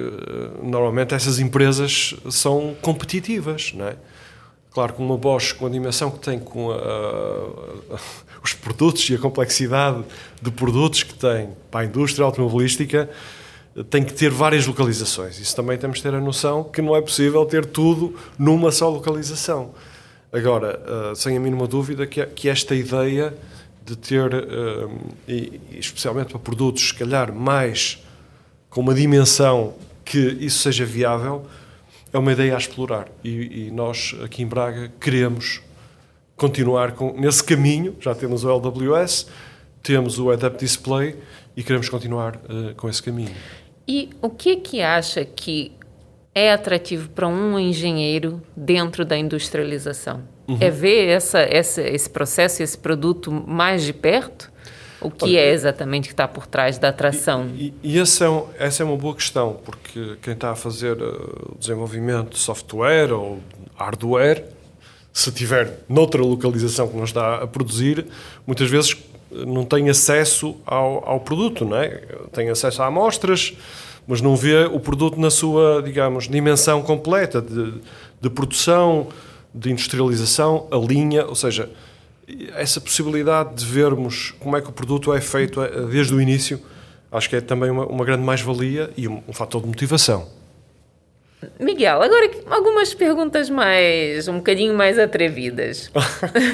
normalmente 0.62 1.16
essas 1.16 1.40
empresas 1.40 2.14
são 2.30 2.76
competitivas, 2.80 3.74
não 3.74 3.88
é? 3.88 3.96
Claro 4.78 4.94
que 4.94 5.02
uma 5.02 5.18
Bosch, 5.18 5.54
com 5.54 5.66
a 5.66 5.70
dimensão 5.70 6.12
que 6.12 6.20
tem, 6.20 6.38
com 6.38 6.70
a, 6.70 6.76
a, 7.96 8.00
os 8.48 8.54
produtos 8.54 9.10
e 9.10 9.16
a 9.16 9.18
complexidade 9.18 10.04
de 10.42 10.50
produtos 10.52 11.04
que 11.04 11.14
tem 11.14 11.50
para 11.70 11.82
a 11.82 11.86
indústria 11.86 12.26
automobilística, 12.26 13.10
tem 13.90 14.04
que 14.04 14.14
ter 14.14 14.32
várias 14.32 14.66
localizações. 14.66 15.40
Isso 15.40 15.56
também 15.56 15.78
temos 15.78 15.98
de 15.98 16.04
ter 16.04 16.14
a 16.14 16.20
noção 16.20 16.64
que 16.64 16.82
não 16.82 16.96
é 16.96 17.02
possível 17.02 17.46
ter 17.46 17.66
tudo 17.66 18.16
numa 18.40 18.72
só 18.72 18.90
localização. 18.90 19.74
Agora, 20.32 20.80
uh, 21.12 21.16
sem 21.16 21.38
a 21.38 21.40
mínima 21.40 21.68
dúvida 21.68 22.08
que, 22.08 22.50
esta 22.50 22.74
ideia 22.74 23.34
de 23.86 23.96
ter, 23.96 24.34
uh, 24.34 24.90
e, 25.28 25.60
especialmente 25.72 26.30
para 26.30 26.40
produtos, 26.40 26.88
se 26.88 26.94
calhar, 26.94 27.32
mais 27.34 28.04
com 28.70 28.82
uma 28.82 28.94
dimensão 28.94 29.76
que 30.04 30.18
isso 30.40 30.60
seja 30.60 30.86
viável, 30.86 31.46
é 32.12 32.18
uma 32.18 32.32
ideia 32.32 32.56
a 32.56 32.58
explorar 32.58 33.08
e, 33.24 33.70
nós 33.72 34.16
aqui 34.24 34.42
em 34.42 34.48
Braga 34.48 34.92
queremos 35.00 35.62
continuar 36.38 36.92
com, 36.92 37.12
nesse 37.20 37.44
caminho. 37.44 37.96
Já 38.00 38.16
temos 38.16 38.46
o 38.46 38.50
LWS, 38.50 39.28
temos 39.84 40.20
o 40.20 40.32
Adapt 40.32 40.60
Display 40.60 41.16
e 41.56 41.64
queremos 41.64 41.90
continuar 41.90 42.36
uh, 42.36 42.76
com 42.78 42.88
esse 42.88 43.02
caminho. 43.02 43.36
E 43.88 44.12
o 44.22 44.30
que 44.30 44.52
é 44.52 44.56
que 44.58 44.82
acha 44.82 45.26
que 45.26 45.72
é 46.36 46.54
atrativo 46.54 47.10
para 47.10 47.28
um 47.28 47.58
engenheiro 47.58 48.42
dentro 48.56 49.04
da 49.04 49.18
industrialização? 49.18 50.22
Uhum. 50.48 50.58
É 50.62 50.70
ver 50.70 51.08
essa, 51.08 51.40
essa, 51.40 51.82
esse 51.82 52.10
processo, 52.10 52.62
esse 52.62 52.78
produto 52.78 53.32
mais 53.32 53.84
de 53.84 53.92
perto? 53.92 54.52
O 55.00 55.12
que 55.12 55.26
Olha, 55.26 55.40
é 55.40 55.52
exatamente 55.52 56.08
que 56.08 56.14
está 56.14 56.28
por 56.28 56.48
trás 56.48 56.78
da 56.78 56.90
atração? 56.90 57.48
E, 57.56 57.74
e, 57.84 57.96
e 57.96 58.00
essa, 58.00 58.26
é 58.26 58.30
um, 58.30 58.46
essa 58.58 58.84
é 58.84 58.86
uma 58.86 58.98
boa 58.98 59.16
questão, 59.16 59.60
porque 59.64 60.18
quem 60.22 60.34
está 60.34 60.52
a 60.52 60.56
fazer 60.56 60.98
uh, 61.02 61.56
desenvolvimento 61.60 62.32
de 62.32 62.40
software 62.40 63.12
ou 63.12 63.40
hardware, 63.76 64.44
se 65.18 65.32
tiver 65.32 65.80
noutra 65.90 66.22
localização 66.22 66.88
que 66.88 66.96
não 66.96 67.04
está 67.04 67.38
a 67.38 67.48
produzir, 67.48 68.06
muitas 68.46 68.70
vezes 68.70 68.96
eh, 69.32 69.46
não 69.48 69.66
tem 69.66 69.90
acesso 69.90 70.56
ao, 70.64 71.10
ao 71.10 71.20
produto, 71.20 71.66
não 71.66 71.76
é? 71.76 72.04
Tem 72.32 72.52
acesso 72.52 72.84
a 72.84 72.86
amostras, 72.86 73.58
mas 74.08 74.22
não 74.22 74.36
vê 74.36 74.66
o 74.66 74.80
produto 74.80 75.20
na 75.20 75.32
sua, 75.32 75.82
digamos, 75.82 76.28
dimensão 76.28 76.84
completa 76.84 77.42
de, 77.42 77.82
de 78.22 78.30
produção, 78.30 79.08
de 79.52 79.72
industrialização, 79.72 80.68
a 80.70 80.78
linha, 80.78 81.26
ou 81.26 81.34
seja, 81.34 81.68
essa 82.54 82.80
possibilidade 82.80 83.56
de 83.56 83.66
vermos 83.66 84.36
como 84.40 84.56
é 84.56 84.62
que 84.62 84.70
o 84.70 84.72
produto 84.72 85.12
é 85.12 85.20
feito 85.20 85.64
eh, 85.64 85.82
desde 85.90 86.14
o 86.14 86.22
início, 86.22 86.62
acho 87.12 87.28
que 87.28 87.38
é 87.38 87.42
também 87.42 87.72
uma, 87.72 87.88
uma 87.88 88.06
grande 88.06 88.22
mais-valia 88.22 88.92
e 88.96 89.08
um, 89.08 89.24
um 89.28 89.34
fator 89.34 89.64
de 89.64 89.68
motivação. 89.68 90.37
Miguel, 91.60 92.02
agora 92.02 92.32
algumas 92.50 92.94
perguntas 92.94 93.50
mais, 93.50 94.28
um 94.28 94.38
bocadinho 94.38 94.74
mais 94.74 94.98
atrevidas. 94.98 95.92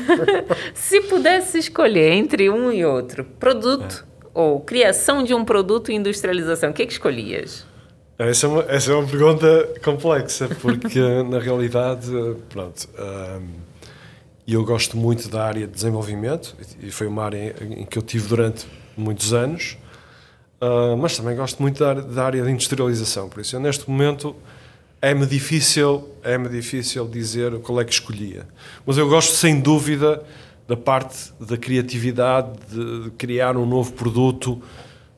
Se 0.76 1.02
pudesse 1.02 1.58
escolher 1.58 2.12
entre 2.12 2.50
um 2.50 2.72
e 2.72 2.84
outro, 2.84 3.24
produto 3.24 4.06
é. 4.06 4.28
ou 4.34 4.60
criação 4.60 5.24
de 5.24 5.34
um 5.34 5.46
produto 5.46 5.92
e 5.92 5.96
industrialização, 5.96 6.72
o 6.72 6.74
que 6.74 6.82
é 6.82 6.86
que 6.86 6.92
escolhias? 6.92 7.66
Essa 8.18 8.46
é 8.46 8.50
uma, 8.50 8.62
essa 8.64 8.92
é 8.92 8.96
uma 8.96 9.08
pergunta 9.08 9.70
complexa, 9.84 10.48
porque 10.62 11.00
na 11.30 11.40
realidade, 11.40 12.12
pronto, 12.50 12.88
um, 13.00 13.48
eu 14.48 14.64
gosto 14.66 14.98
muito 14.98 15.30
da 15.30 15.46
área 15.46 15.66
de 15.66 15.74
desenvolvimento, 15.74 16.56
e 16.82 16.92
foi 16.92 17.08
uma 17.08 17.24
área 17.24 17.56
em 17.62 17.86
que 17.86 17.98
eu 17.98 18.02
tive 18.02 18.28
durante 18.28 18.68
muitos 18.96 19.34
anos, 19.34 19.78
uh, 20.62 20.96
mas 20.98 21.18
também 21.18 21.36
gosto 21.36 21.62
muito 21.62 21.80
da, 21.80 21.94
da, 21.94 22.26
área 22.26 22.44
de 22.44 22.52
industrialização. 22.52 23.30
Por 23.30 23.42
isso, 23.42 23.56
eu, 23.56 23.60
neste 23.60 23.90
momento, 23.90 24.36
é-me 25.04 25.26
difícil, 25.26 26.10
é-me 26.24 26.48
difícil 26.48 27.06
dizer 27.10 27.60
qual 27.60 27.82
é 27.82 27.84
que 27.84 27.92
escolhia. 27.92 28.48
Mas 28.86 28.98
eu 28.98 29.10
gosto, 29.10 29.36
sem 29.36 29.60
dúvida, 29.60 30.24
da 30.66 30.78
parte 30.78 31.34
da 31.42 31.58
criatividade, 31.58 32.58
de, 32.72 33.12
criar 33.18 33.58
um 33.58 33.66
novo 33.66 33.92
produto, 33.92 34.64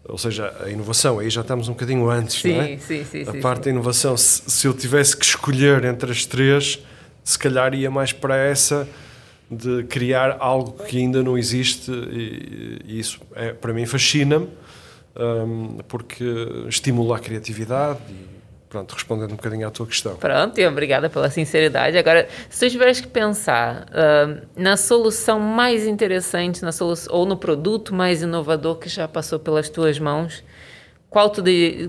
ou 0.04 0.18
seja, 0.18 0.52
a 0.66 0.72
inovação, 0.72 1.20
aí 1.20 1.30
já 1.30 1.42
estamos 1.42 1.70
um 1.70 1.74
bocadinho 1.74 2.10
antes, 2.10 2.42
sim, 2.42 2.54
não 2.54 2.62
é? 2.64 2.78
Sim, 2.80 3.06
sim, 3.06 3.22
A 3.22 3.32
sim, 3.34 3.42
parte 3.42 3.58
sim. 3.58 3.64
da 3.66 3.70
inovação, 3.70 4.18
se, 4.18 4.42
se 4.48 4.66
eu 4.66 4.74
tivesse 4.74 5.16
que 5.16 5.24
escolher 5.24 5.86
entre 5.86 6.12
as 6.12 6.26
três, 6.26 6.80
se 7.24 7.38
calhar 7.38 7.76
ia 7.76 7.92
mais 7.92 8.12
para 8.12 8.36
essa 8.36 8.88
de 9.52 9.84
criar 9.84 10.38
algo 10.40 10.84
que 10.84 10.98
ainda 10.98 11.22
não 11.22 11.38
existe 11.38 11.92
e, 11.92 12.82
e 12.86 13.00
isso 13.00 13.20
é, 13.36 13.54
para 13.54 13.72
mim 13.72 13.86
fascina-me 13.86 14.50
um, 15.16 15.78
porque 15.88 16.26
estimula 16.68 17.18
a 17.18 17.20
criatividade 17.20 18.00
e 18.10 18.36
pronto, 18.70 18.94
respondendo 18.94 19.32
um 19.32 19.36
bocadinho 19.36 19.68
à 19.68 19.72
tua 19.72 19.86
questão. 19.86 20.16
Pronto, 20.16 20.60
e 20.60 20.68
obrigada 20.68 21.10
pela 21.10 21.30
sinceridade. 21.30 21.98
Agora, 21.98 22.28
se 22.50 22.66
tu 22.66 22.72
tiveres 22.72 23.00
que 23.00 23.08
pensar 23.08 23.86
uh, 23.90 24.42
na 24.56 24.78
solução 24.78 25.40
mais 25.40 25.86
interessante, 25.86 26.64
na 26.64 26.72
solução, 26.72 27.14
ou 27.16 27.26
no 27.26 27.38
produto 27.38 27.94
mais 27.94 28.22
inovador 28.22 28.78
que 28.78 28.90
já 28.90 29.08
passou 29.08 29.40
pelas 29.40 29.70
tuas 29.70 30.00
mãos, 30.00 30.44
qual, 31.10 31.30
tu 31.30 31.42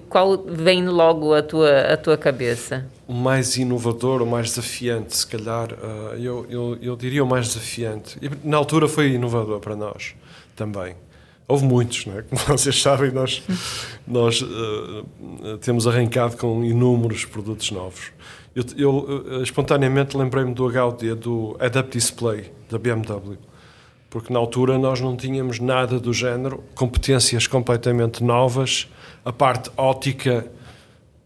qual 0.08 0.38
vem 0.46 0.86
logo 0.86 1.34
à 1.34 1.42
tua, 1.42 1.80
à 1.80 1.96
tua 1.96 2.16
cabeça? 2.16 2.86
O 3.08 3.12
mais 3.12 3.56
inovador, 3.56 4.22
o 4.22 4.26
mais 4.26 4.50
desafiante, 4.50 5.16
se 5.16 5.26
calhar, 5.26 5.72
uh, 5.72 6.14
eu, 6.16 6.46
eu, 6.48 6.78
eu 6.80 6.96
diria 6.96 7.24
o 7.24 7.26
mais 7.26 7.48
desafiante. 7.48 8.16
E, 8.22 8.30
na 8.48 8.56
altura 8.56 8.86
foi 8.86 9.08
inovador 9.08 9.58
para 9.58 9.74
nós 9.74 10.14
também. 10.54 10.94
Houve 11.48 11.64
muitos, 11.64 12.06
não 12.06 12.18
é? 12.18 12.22
como 12.22 12.40
vocês 12.46 12.80
sabem, 12.80 13.10
nós, 13.10 13.42
nós 14.06 14.42
uh, 14.42 15.58
temos 15.60 15.86
arrancado 15.86 16.36
com 16.36 16.64
inúmeros 16.64 17.24
produtos 17.24 17.70
novos. 17.70 18.12
Eu, 18.54 18.64
eu 18.76 18.96
uh, 18.98 19.42
espontaneamente 19.42 20.16
lembrei-me 20.16 20.54
do 20.54 20.66
HUD, 20.66 21.14
do 21.14 21.56
Adapt 21.60 21.92
Display, 21.92 22.50
da 22.70 22.78
BMW, 22.78 23.38
porque 24.08 24.32
na 24.32 24.38
altura 24.38 24.78
nós 24.78 25.00
não 25.00 25.16
tínhamos 25.16 25.60
nada 25.60 26.00
do 26.00 26.12
género, 26.12 26.64
competências 26.74 27.46
completamente 27.46 28.24
novas, 28.24 28.88
a 29.24 29.32
parte 29.32 29.70
ótica 29.76 30.46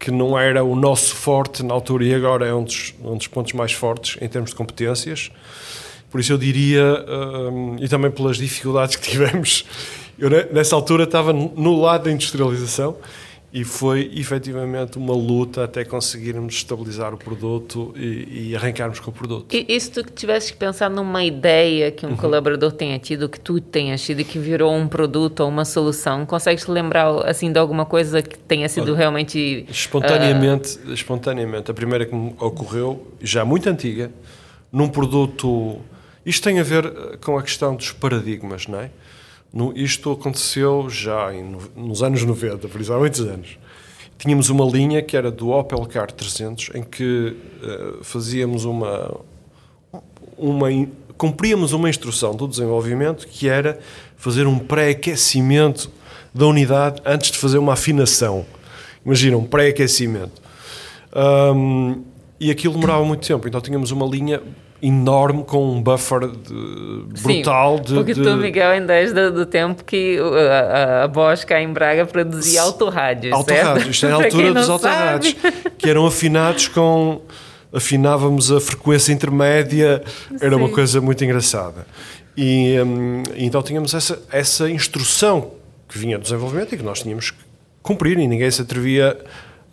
que 0.01 0.09
não 0.09 0.37
era 0.37 0.63
o 0.63 0.75
nosso 0.75 1.15
forte 1.15 1.61
na 1.61 1.75
altura 1.75 2.03
e 2.03 2.13
agora 2.13 2.47
é 2.47 2.53
um 2.53 2.63
dos, 2.63 2.95
um 3.03 3.15
dos 3.15 3.27
pontos 3.27 3.53
mais 3.53 3.71
fortes 3.71 4.17
em 4.19 4.27
termos 4.27 4.49
de 4.49 4.55
competências. 4.55 5.31
Por 6.09 6.19
isso 6.19 6.33
eu 6.33 6.39
diria, 6.39 6.83
um, 7.07 7.77
e 7.79 7.87
também 7.87 8.09
pelas 8.09 8.37
dificuldades 8.37 8.95
que 8.95 9.07
tivemos, 9.09 9.63
eu 10.21 10.29
nessa 10.53 10.75
altura 10.75 11.05
estava 11.05 11.33
no 11.33 11.81
lado 11.81 12.03
da 12.03 12.11
industrialização 12.11 12.95
e 13.51 13.65
foi 13.65 14.09
efetivamente 14.15 14.99
uma 14.99 15.13
luta 15.13 15.63
até 15.63 15.83
conseguirmos 15.83 16.53
estabilizar 16.53 17.11
o 17.11 17.17
produto 17.17 17.91
e, 17.97 18.51
e 18.51 18.55
arrancarmos 18.55 18.99
com 18.99 19.09
o 19.09 19.13
produto. 19.13 19.53
E, 19.53 19.65
e 19.67 19.79
se 19.79 19.91
tu 19.91 20.03
tivesse 20.03 20.53
que 20.53 20.59
pensar 20.59 20.91
numa 20.91 21.23
ideia 21.23 21.91
que 21.91 22.05
um 22.05 22.11
uhum. 22.11 22.15
colaborador 22.15 22.71
tenha 22.71 22.99
tido, 22.99 23.27
que 23.27 23.39
tu 23.39 23.59
tenhas 23.59 24.01
tido 24.03 24.21
e 24.21 24.23
que 24.23 24.37
virou 24.37 24.71
um 24.73 24.87
produto 24.87 25.41
ou 25.41 25.49
uma 25.49 25.65
solução, 25.65 26.23
consegues 26.23 26.63
te 26.63 26.71
lembrar 26.71 27.27
assim 27.27 27.51
de 27.51 27.57
alguma 27.57 27.85
coisa 27.85 28.21
que 28.21 28.37
tenha 28.37 28.69
sido 28.69 28.93
realmente 28.93 29.65
espontaneamente, 29.69 30.77
uh... 30.85 30.93
espontaneamente 30.93 31.71
a 31.71 31.73
primeira 31.73 32.05
que 32.05 32.15
me 32.15 32.35
ocorreu, 32.39 33.11
já 33.19 33.43
muito 33.43 33.67
antiga, 33.67 34.11
num 34.71 34.87
produto. 34.87 35.79
Isto 36.23 36.43
tem 36.43 36.59
a 36.59 36.63
ver 36.63 36.85
eh, 36.85 37.17
com 37.19 37.35
a 37.37 37.41
questão 37.41 37.75
dos 37.75 37.91
paradigmas, 37.91 38.67
não 38.67 38.79
é? 38.79 38.91
No, 39.53 39.73
isto 39.75 40.11
aconteceu 40.11 40.89
já 40.89 41.33
em, 41.33 41.57
nos 41.75 42.01
anos 42.01 42.23
90, 42.23 42.67
por 42.67 42.79
isso 42.79 42.93
há 42.93 42.97
muitos 42.97 43.19
anos. 43.21 43.57
Tínhamos 44.17 44.49
uma 44.49 44.65
linha 44.65 45.01
que 45.01 45.17
era 45.17 45.31
do 45.31 45.49
Opel 45.49 45.85
Car 45.87 46.11
300, 46.11 46.71
em 46.75 46.83
que 46.83 47.35
uh, 47.63 48.03
fazíamos 48.03 48.65
uma, 48.65 49.19
uma. 50.37 50.67
cumpríamos 51.17 51.73
uma 51.73 51.89
instrução 51.89 52.35
do 52.35 52.47
desenvolvimento 52.47 53.27
que 53.27 53.49
era 53.49 53.79
fazer 54.15 54.45
um 54.45 54.59
pré-aquecimento 54.59 55.91
da 56.33 56.45
unidade 56.45 57.01
antes 57.03 57.31
de 57.31 57.37
fazer 57.37 57.57
uma 57.57 57.73
afinação. 57.73 58.45
Imagina, 59.05 59.37
um 59.37 59.43
pré-aquecimento. 59.43 60.41
Um, 61.13 62.03
e 62.39 62.49
aquilo 62.49 62.75
demorava 62.75 63.03
muito 63.03 63.27
tempo, 63.27 63.47
então 63.47 63.59
tínhamos 63.59 63.91
uma 63.91 64.05
linha 64.05 64.41
enorme 64.81 65.43
com 65.43 65.75
um 65.75 65.81
buffer 65.81 66.27
de, 66.27 67.21
brutal 67.21 67.77
Sim, 67.77 67.83
de. 67.83 67.93
Porque 67.93 68.13
de... 68.13 68.23
tu, 68.23 68.35
Miguel, 68.37 68.71
ainda 68.71 68.93
és 68.93 69.13
do, 69.13 69.31
do 69.31 69.45
tempo 69.45 69.83
que 69.83 70.17
a, 70.19 71.03
a, 71.03 71.07
Bosch 71.07 71.45
cá 71.45 71.61
em 71.61 71.71
Braga 71.71 72.05
produzia 72.05 72.61
autorrádios. 72.61 73.33
Autorrádios, 73.33 73.87
isto 73.89 74.05
é 74.07 74.11
a 74.11 74.15
altura 74.23 74.53
dos 74.53 74.69
autorrádios, 74.69 75.35
que 75.77 75.89
eram 75.89 76.05
afinados 76.05 76.67
com. 76.67 77.21
Afinávamos 77.73 78.51
a 78.51 78.59
frequência 78.59 79.13
intermédia, 79.13 80.03
era 80.41 80.55
Sim. 80.55 80.61
uma 80.61 80.67
coisa 80.69 80.99
muito 80.99 81.23
engraçada. 81.23 81.87
E 82.35 82.77
um, 82.81 83.23
então 83.37 83.63
tínhamos 83.63 83.93
essa, 83.93 84.21
essa 84.29 84.69
instrução 84.69 85.51
que 85.87 85.97
vinha 85.97 86.17
do 86.17 86.23
desenvolvimento 86.23 86.75
e 86.75 86.77
que 86.77 86.83
nós 86.83 87.01
tínhamos 87.01 87.31
que 87.31 87.37
cumprir, 87.81 88.17
e 88.17 88.27
ninguém 88.27 88.51
se 88.51 88.61
atrevia 88.61 89.17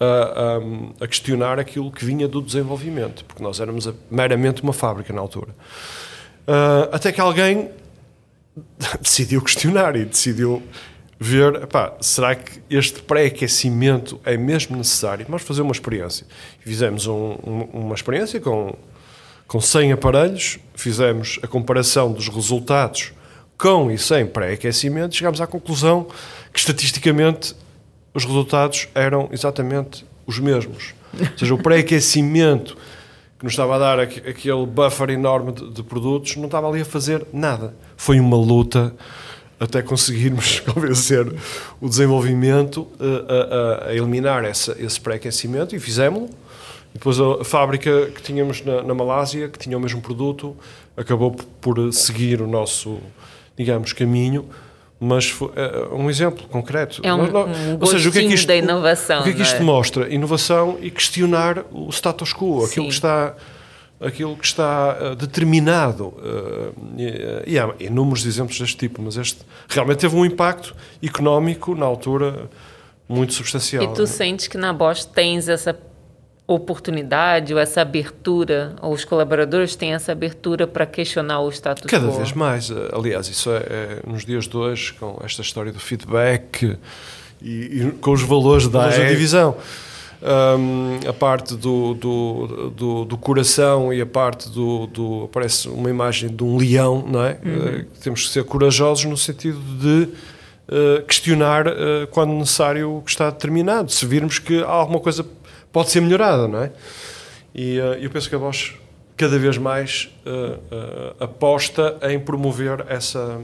a, 0.01 1.05
a, 1.05 1.09
questionar 1.09 1.59
aquilo 1.59 1.91
que 1.91 2.05
vinha 2.05 2.29
do 2.29 2.41
desenvolvimento, 2.41 3.25
porque 3.25 3.43
nós 3.43 3.61
éramos 3.61 3.89
a, 3.89 3.95
meramente 4.11 4.63
uma 4.63 4.73
fábrica 4.73 5.13
na 5.13 5.21
altura. 5.21 5.51
Uh, 6.47 6.89
até 6.93 7.13
que 7.13 7.21
alguém 7.21 7.71
decidiu 9.01 9.43
questionar 9.43 9.97
e 9.97 10.05
decidiu 10.05 10.63
ver, 11.19 11.63
epá, 11.63 11.95
será 12.01 12.35
que 12.35 12.61
este 12.71 13.03
pré-aquecimento 13.03 14.21
é 14.25 14.37
mesmo 14.37 14.77
necessário? 14.77 15.27
Vamos 15.27 15.43
fazer 15.43 15.63
uma 15.63 15.73
experiência. 15.73 16.27
Fizemos 16.61 17.07
um, 17.07 17.37
um, 17.45 17.69
uma 17.73 17.95
experiência 17.95 18.41
com, 18.41 18.75
com 19.47 19.61
100 19.61 19.93
aparelhos, 19.93 20.59
fizemos 20.75 21.41
a 21.43 21.49
comparação 21.49 22.13
dos 22.13 22.29
resultados 22.29 23.13
com 23.59 23.91
e 23.91 23.99
sem 23.99 24.25
pré-aquecimento, 24.25 25.17
chegámos 25.17 25.41
à 25.41 25.47
conclusão 25.47 26.07
que 26.53 26.61
estatisticamente 26.61 27.57
os 28.15 28.25
resultados 28.25 28.89
eram 28.95 29.29
exatamente 29.33 30.05
os 30.27 30.39
mesmos. 30.39 30.95
Ou 31.19 31.39
seja, 31.39 31.55
o 31.55 31.59
pré-aquecimento 31.59 32.77
que 33.39 33.45
nos 33.45 33.53
estava 33.53 33.77
a 33.77 33.79
dar 33.79 34.01
aquele 34.01 34.67
buffer 34.67 35.11
enorme 35.11 35.53
de, 35.53 35.71
de, 35.71 35.83
produtos 35.83 36.37
não 36.37 36.47
estava 36.47 36.69
ali 36.69 36.81
a 36.81 36.85
fazer 36.85 37.25
nada. 37.33 37.75
Foi 37.97 38.19
uma 38.19 38.37
luta 38.37 38.95
até 39.61 39.81
conseguirmos 39.81 40.61
convencer 40.67 41.33
o 41.81 41.89
desenvolvimento 41.89 42.87
a, 42.99 43.87
a, 43.87 43.89
a 43.91 43.95
eliminar 43.95 44.45
essa, 44.45 44.77
esse 44.79 45.01
pré-aquecimento 45.01 45.75
e 45.75 45.79
fizemos-lo. 45.79 46.29
Depois 46.93 47.21
a 47.21 47.45
fábrica 47.45 48.07
que 48.07 48.23
tínhamos 48.23 48.65
na, 48.65 48.83
na, 48.83 48.95
Malásia, 48.95 49.49
que 49.49 49.59
tinha 49.59 49.77
o 49.77 49.81
mesmo 49.81 50.01
produto, 50.01 50.57
acabou 50.97 51.31
por 51.61 51.93
seguir 51.93 52.41
o 52.43 52.47
nosso, 52.47 52.99
digamos, 53.57 53.93
caminho 53.93 54.47
mas 55.01 55.35
é 55.55 55.95
um 55.95 56.11
exemplo 56.11 56.47
concreto. 56.49 57.01
É 57.05 57.15
um, 57.15 57.23
um 57.23 57.79
Ou 57.81 57.87
seja, 57.87 58.09
o 58.09 58.13
que 58.13 58.19
é 58.19 58.23
que 58.23 58.35
isto, 58.35 58.49
da 58.49 58.57
inovação. 58.57 59.21
O 59.21 59.25
que 59.25 59.31
é 59.31 59.33
que 59.33 59.43
isto 59.43 59.57
é? 59.57 59.61
mostra? 59.61 60.13
Inovação 60.13 60.79
e 60.81 60.91
questionar 60.91 61.65
o 61.71 61.89
status 61.91 62.33
quo, 62.33 62.65
aquilo 62.65 62.87
que 62.87 62.95
está 62.95 63.35
aquilo 64.01 64.37
que 64.37 64.47
está 64.47 64.97
uh, 65.01 65.17
determinado. 65.17 66.09
Uh, 66.09 66.73
e, 66.97 67.53
e, 67.55 67.59
há 67.59 67.75
inúmeros 67.81 68.25
exemplos 68.27 68.59
deste 68.59 68.77
tipo, 68.77 69.03
mas 69.03 69.17
este 69.17 69.41
realmente 69.69 69.99
teve 69.99 70.15
um 70.15 70.25
impacto 70.25 70.75
económico 71.03 71.75
na 71.75 71.85
altura 71.85 72.49
muito 73.09 73.33
substancial. 73.33 73.83
E 73.83 73.89
tu 73.89 74.07
sentes 74.07 74.47
que 74.47 74.59
na 74.59 74.73
Bosch 74.73 75.05
tens 75.05 75.49
essa 75.49 75.73
oportunidade 76.49 77.53
ou 77.53 77.61
essa 77.61 77.83
abertura, 77.83 78.75
ou 78.81 78.95
os 78.95 79.05
colaboradores 79.05 79.77
têm 79.77 79.93
essa 79.93 80.13
abertura 80.13 80.67
para 80.67 80.87
questionar 80.87 81.41
o 81.41 81.51
status 81.51 81.85
Cada 81.85 82.07
quo? 82.07 82.13
Cada 82.13 82.25
vez 82.25 82.33
mais. 82.33 82.71
Aliás, 82.91 83.29
isso 83.29 83.51
é, 83.51 83.57
é, 83.59 84.03
nos 84.07 84.25
dias 84.25 84.49
de 84.49 84.57
hoje, 84.57 84.95
com 84.95 85.21
esta 85.23 85.43
história 85.43 85.71
do 85.71 85.79
feedback 85.79 86.79
e, 87.43 87.51
e 87.51 87.93
com 88.01 88.13
os 88.13 88.23
valores 88.23 88.67
da 88.67 88.89
divisão. 88.89 89.57
Um, 90.21 90.99
a 91.09 91.13
parte 91.13 91.55
do, 91.55 91.95
do, 91.95 92.71
do, 92.75 93.05
do, 93.05 93.17
coração 93.17 93.93
e 93.93 94.01
a 94.01 94.07
parte 94.07 94.49
do, 94.49 94.89
do. 94.89 95.29
Parece 95.31 95.69
uma 95.69 95.89
imagem 95.89 96.29
de 96.29 96.43
um 96.43 96.57
leão, 96.57 97.05
não 97.07 97.25
é? 97.25 97.39
Uhum. 97.45 97.81
Uh, 97.83 97.85
temos 98.03 98.27
que 98.27 98.33
ser 98.33 98.43
corajosos 98.43 99.05
no 99.05 99.17
sentido 99.17 99.61
de 99.61 100.09
uh, 100.69 101.05
questionar 101.07 101.69
uh, 101.69 102.07
quando 102.11 102.33
necessário 102.33 102.97
o 102.97 103.03
que 103.03 103.11
está 103.11 103.31
determinado. 103.31 103.93
Se 103.93 104.05
virmos 104.05 104.41
que 104.41 104.61
há 104.61 104.67
alguma 104.67 104.99
coisa 104.99 105.25
pode 105.79 105.91
ser 105.91 106.01
melhorada, 106.01 106.49
não 106.49 106.61
é? 106.61 106.73
E 107.55 107.79
uh, 107.79 107.95
eu 108.01 108.11
penso 108.11 108.29
que 108.29 108.35
a 108.35 108.39
Bosch 108.39 108.75
cada 109.17 109.39
vez 109.39 109.57
mais 109.59 110.13
uh, 110.27 110.57
uh, 110.75 111.15
aposta 111.21 111.97
em 112.03 112.19
promover 112.19 112.85
essa 112.89 113.41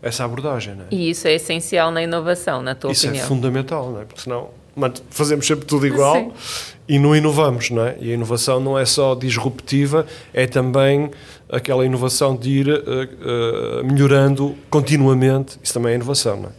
essa 0.00 0.24
abordagem, 0.24 0.76
não 0.76 0.84
é? 0.84 0.86
E 0.92 1.10
isso 1.10 1.26
é 1.26 1.34
essencial 1.34 1.90
na 1.90 2.00
inovação, 2.00 2.62
na 2.62 2.76
tua 2.76 2.92
isso 2.92 3.06
opinião? 3.06 3.24
Isso 3.24 3.32
é 3.32 3.34
fundamental, 3.34 3.90
não 3.90 4.02
é? 4.02 4.04
Porque 4.04 4.20
senão 4.20 4.50
fazemos 5.10 5.44
sempre 5.46 5.64
tudo 5.64 5.84
igual 5.84 6.14
Sim. 6.14 6.32
e 6.86 6.96
não 6.96 7.16
inovamos, 7.16 7.70
não 7.70 7.84
é? 7.84 7.96
E 7.98 8.12
a 8.12 8.14
inovação 8.14 8.60
não 8.60 8.78
é 8.78 8.84
só 8.84 9.16
disruptiva, 9.16 10.06
é 10.32 10.46
também 10.46 11.10
aquela 11.48 11.84
inovação 11.86 12.36
de 12.36 12.50
ir 12.50 12.66
melhorando 13.82 14.54
continuamente. 14.68 15.58
Isso 15.62 15.72
também 15.72 15.92
é 15.92 15.94
inovação, 15.94 16.36
não 16.36 16.48
é? 16.50 16.52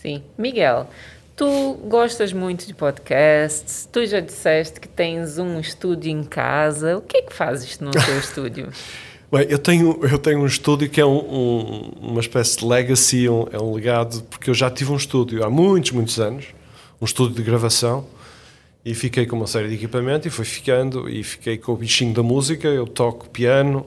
Sim. 0.00 0.22
Miguel, 0.36 0.88
Tu 1.34 1.74
gostas 1.88 2.32
muito 2.32 2.66
de 2.66 2.74
podcasts, 2.74 3.88
tu 3.90 4.04
já 4.04 4.20
disseste 4.20 4.78
que 4.78 4.88
tens 4.88 5.38
um 5.38 5.58
estúdio 5.58 6.10
em 6.10 6.22
casa. 6.22 6.96
O 6.96 7.00
que 7.00 7.16
é 7.18 7.22
que 7.22 7.32
fazes 7.32 7.78
no 7.80 7.90
teu 7.90 8.18
estúdio? 8.20 8.68
Bem, 9.32 9.46
eu 9.48 9.58
tenho, 9.58 9.98
eu 10.04 10.18
tenho 10.18 10.40
um 10.40 10.46
estúdio 10.46 10.90
que 10.90 11.00
é 11.00 11.06
um, 11.06 11.18
um, 11.18 11.92
uma 12.10 12.20
espécie 12.20 12.58
de 12.58 12.66
legacy, 12.66 13.28
um, 13.30 13.46
é 13.50 13.58
um 13.58 13.72
legado, 13.72 14.22
porque 14.24 14.50
eu 14.50 14.54
já 14.54 14.70
tive 14.70 14.92
um 14.92 14.96
estúdio 14.96 15.42
há 15.42 15.48
muitos, 15.48 15.90
muitos 15.92 16.20
anos, 16.20 16.48
um 17.00 17.04
estúdio 17.06 17.34
de 17.34 17.42
gravação, 17.42 18.04
e 18.84 18.94
fiquei 18.94 19.24
com 19.24 19.34
uma 19.34 19.46
série 19.46 19.68
de 19.68 19.76
equipamento 19.76 20.28
e 20.28 20.30
fui 20.30 20.44
ficando, 20.44 21.08
e 21.08 21.22
fiquei 21.24 21.56
com 21.56 21.72
o 21.72 21.76
bichinho 21.76 22.12
da 22.12 22.22
música, 22.22 22.68
eu 22.68 22.86
toco 22.86 23.30
piano, 23.30 23.86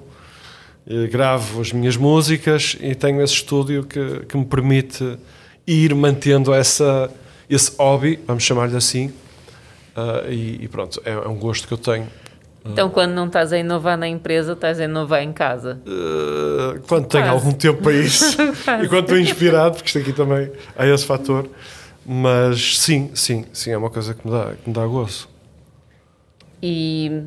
eh, 0.87 1.05
gravo 1.07 1.61
as 1.61 1.71
minhas 1.71 1.95
músicas 1.95 2.75
e 2.79 2.95
tenho 2.95 3.21
esse 3.21 3.33
estúdio 3.33 3.83
que, 3.83 4.25
que 4.27 4.35
me 4.35 4.45
permite 4.45 5.17
ir 5.67 5.93
mantendo 5.93 6.51
essa 6.51 7.11
esse 7.49 7.75
hobby, 7.77 8.19
vamos 8.25 8.43
chamar-lhe 8.43 8.75
assim, 8.75 9.07
uh, 9.95 10.29
e, 10.29 10.63
e, 10.63 10.67
pronto, 10.67 11.01
é, 11.05 11.11
é, 11.11 11.27
um 11.27 11.35
gosto 11.35 11.67
que 11.67 11.73
eu 11.73 11.77
tenho. 11.77 12.07
Então, 12.67 12.89
quando 12.89 13.11
não 13.11 13.27
estás 13.27 13.53
a 13.53 13.59
inovar 13.59 13.95
na 13.95 14.07
empresa, 14.07 14.53
estás 14.53 14.79
a 14.79 14.85
inovar 14.85 15.21
em 15.21 15.31
casa? 15.31 15.79
Uh, 15.85 16.79
quando 16.87 17.07
tenho 17.07 17.29
algum 17.29 17.51
tempo 17.51 17.83
para 17.83 17.93
isso 17.93 18.41
e 18.83 18.87
quando 18.87 19.03
estou 19.03 19.19
inspirado, 19.19 19.75
porque 19.75 19.87
isto 19.87 19.99
aqui 19.99 20.11
também 20.11 20.51
há 20.75 20.87
esse 20.87 21.05
fator. 21.05 21.47
Mas 22.07 22.79
sim, 22.79 23.09
sim, 23.15 23.45
sim, 23.51 23.71
é 23.71 23.77
uma 23.77 23.89
coisa 23.89 24.13
que 24.13 24.27
me 24.27 24.31
dá, 24.31 24.53
que 24.53 24.69
me 24.69 24.75
dá 24.75 24.85
gosto. 24.85 25.27
E. 26.61 27.23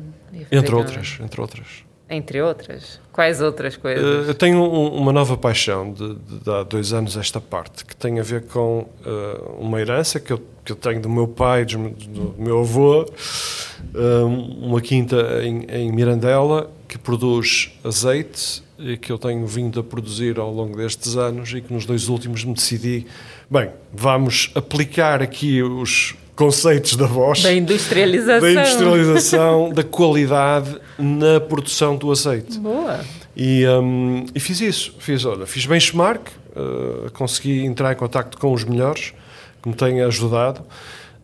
Entre 0.51 0.75
outras, 0.75 1.17
entre 1.21 1.41
outras. 1.41 1.88
Entre 2.09 2.41
outras? 2.41 2.99
Quais 3.13 3.39
outras 3.39 3.77
coisas? 3.77 4.03
Uh, 4.03 4.29
eu 4.29 4.33
tenho 4.33 4.57
um, 4.57 4.95
uma 4.95 5.13
nova 5.13 5.37
paixão 5.37 5.93
de, 5.93 6.15
de, 6.15 6.39
de, 6.39 6.49
há 6.49 6.63
dois 6.63 6.91
anos 6.91 7.15
esta 7.15 7.39
parte, 7.39 7.85
que 7.85 7.95
tem 7.95 8.19
a 8.19 8.23
ver 8.23 8.43
com 8.47 8.79
uh, 9.05 9.55
uma 9.59 9.79
herança 9.79 10.19
que 10.19 10.33
eu, 10.33 10.41
que 10.65 10.71
eu 10.71 10.75
tenho 10.75 10.99
do 10.99 11.09
meu 11.09 11.27
pai, 11.27 11.65
do, 11.65 11.77
do 11.77 12.35
meu 12.37 12.61
avô, 12.61 13.03
uh, 13.03 14.25
uma 14.25 14.81
quinta 14.81 15.43
em, 15.43 15.65
em 15.65 15.91
Mirandela, 15.91 16.71
que 16.87 16.97
produz 16.97 17.77
azeite 17.83 18.63
e 18.79 18.97
que 18.97 19.11
eu 19.11 19.19
tenho 19.19 19.45
vindo 19.45 19.79
a 19.79 19.83
produzir 19.83 20.39
ao 20.39 20.51
longo 20.51 20.77
destes 20.77 21.15
anos 21.15 21.53
e 21.53 21.61
que 21.61 21.71
nos 21.71 21.85
dois 21.85 22.07
últimos 22.07 22.43
me 22.43 22.53
decidi, 22.53 23.05
bem, 23.49 23.69
vamos 23.93 24.51
aplicar 24.55 25.21
aqui 25.21 25.61
os 25.61 26.15
conceitos 26.39 26.95
da 26.95 27.05
voz. 27.05 27.43
Da 27.43 27.51
industrialização. 27.51 28.39
Da 28.39 28.51
industrialização, 28.51 29.73
da 29.73 29.83
qualidade 29.83 30.79
na 30.97 31.41
produção 31.41 31.97
do 31.97 32.09
azeite. 32.09 32.57
Boa. 32.57 33.01
E, 33.35 33.67
um, 33.67 34.25
e 34.33 34.39
fiz 34.39 34.61
isso. 34.61 34.95
Fiz, 34.99 35.25
olha, 35.25 35.45
fiz 35.45 35.65
benchmark, 35.65 36.29
uh, 36.55 37.11
consegui 37.11 37.65
entrar 37.65 37.91
em 37.91 37.95
contato 37.97 38.37
com 38.37 38.53
os 38.53 38.63
melhores, 38.63 39.13
que 39.61 39.67
me 39.67 39.75
têm 39.75 40.01
ajudado. 40.01 40.61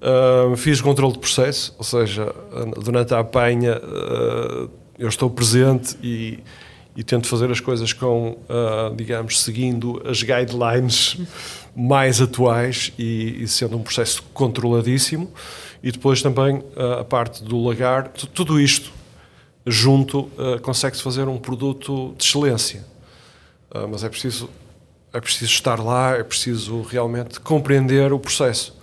Uh, 0.01 0.53
fiz 0.57 0.81
controle 0.81 1.13
de 1.13 1.19
processo, 1.19 1.73
ou 1.77 1.85
seja, 1.85 2.35
durante 2.83 3.13
a 3.13 3.19
apanha 3.19 3.77
uh, 3.77 4.69
eu 4.99 5.07
estou 5.07 5.29
presente 5.29 5.95
e, 6.03 6.39
e 6.93 7.05
tento 7.05 7.27
fazer 7.27 7.49
as 7.49 7.61
coisas 7.61 7.93
com, 7.93 8.37
digamos, 8.95 9.41
seguindo 9.41 10.01
as 10.05 10.21
guidelines 10.21 11.17
mais 11.75 12.21
atuais 12.21 12.93
e, 12.97 13.43
e, 13.43 13.47
sendo 13.47 13.77
um 13.77 13.83
processo 13.83 14.23
controladíssimo. 14.33 15.31
E 15.83 15.91
depois 15.91 16.21
também 16.21 16.57
uh, 16.57 16.99
a 17.01 17.03
parte 17.03 17.43
do 17.43 17.61
lagar, 17.61 18.07
tudo 18.09 18.59
isto 18.59 18.91
junto 19.67 20.19
uh, 20.19 20.59
consegue-se 20.61 21.03
fazer 21.03 21.27
um 21.27 21.37
produto 21.37 22.15
de 22.17 22.23
excelência. 22.23 22.85
Uh, 23.69 23.87
mas 23.89 24.03
é 24.03 24.09
preciso, 24.09 24.49
é 25.11 25.19
preciso 25.19 25.51
estar 25.51 25.79
lá, 25.79 26.15
é 26.15 26.23
preciso 26.23 26.81
realmente 26.81 27.39
compreender 27.39 28.13
o 28.13 28.19
processo. 28.19 28.75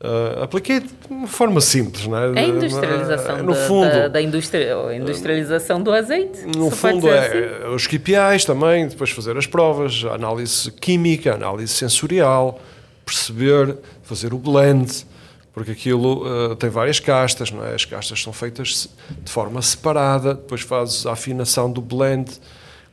Uh, 0.00 0.44
apliquei 0.44 0.78
de 0.78 0.88
uma 1.10 1.26
forma 1.26 1.60
simples, 1.60 2.06
não 2.06 2.16
é? 2.16 2.40
A 2.40 2.42
industrialização 2.44 3.38
no 3.38 3.52
da, 3.52 3.66
fundo, 3.66 3.90
da, 3.90 4.06
da 4.06 4.22
industria, 4.22 4.94
industrialização 4.94 5.82
do 5.82 5.92
azeite. 5.92 6.46
No 6.56 6.70
fundo 6.70 7.08
é 7.08 7.18
assim? 7.18 7.74
os 7.74 7.86
KPIs 7.88 8.44
também, 8.44 8.86
depois 8.86 9.10
fazer 9.10 9.36
as 9.36 9.44
provas, 9.44 10.04
análise 10.04 10.70
química, 10.70 11.34
análise 11.34 11.72
sensorial, 11.72 12.60
perceber, 13.04 13.76
fazer 14.04 14.32
o 14.32 14.38
blend, 14.38 15.04
porque 15.52 15.72
aquilo 15.72 16.24
uh, 16.24 16.54
tem 16.54 16.70
várias 16.70 17.00
castas, 17.00 17.50
não 17.50 17.66
é? 17.66 17.74
As 17.74 17.84
castas 17.84 18.22
são 18.22 18.32
feitas 18.32 18.88
de 19.20 19.32
forma 19.32 19.60
separada, 19.62 20.34
depois 20.34 20.60
fazes 20.60 21.06
a 21.06 21.12
afinação 21.12 21.72
do 21.72 21.80
blend 21.80 22.38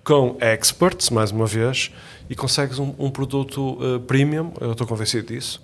com 0.04 0.38
experts, 0.42 1.12
mais 1.12 1.30
uma 1.30 1.46
vez, 1.46 1.92
e 2.28 2.36
consegues 2.36 2.80
um, 2.80 2.96
um 2.98 3.12
produto 3.12 3.78
uh, 3.80 4.00
premium, 4.00 4.52
eu 4.60 4.72
estou 4.72 4.88
convencido 4.88 5.28
disso 5.28 5.64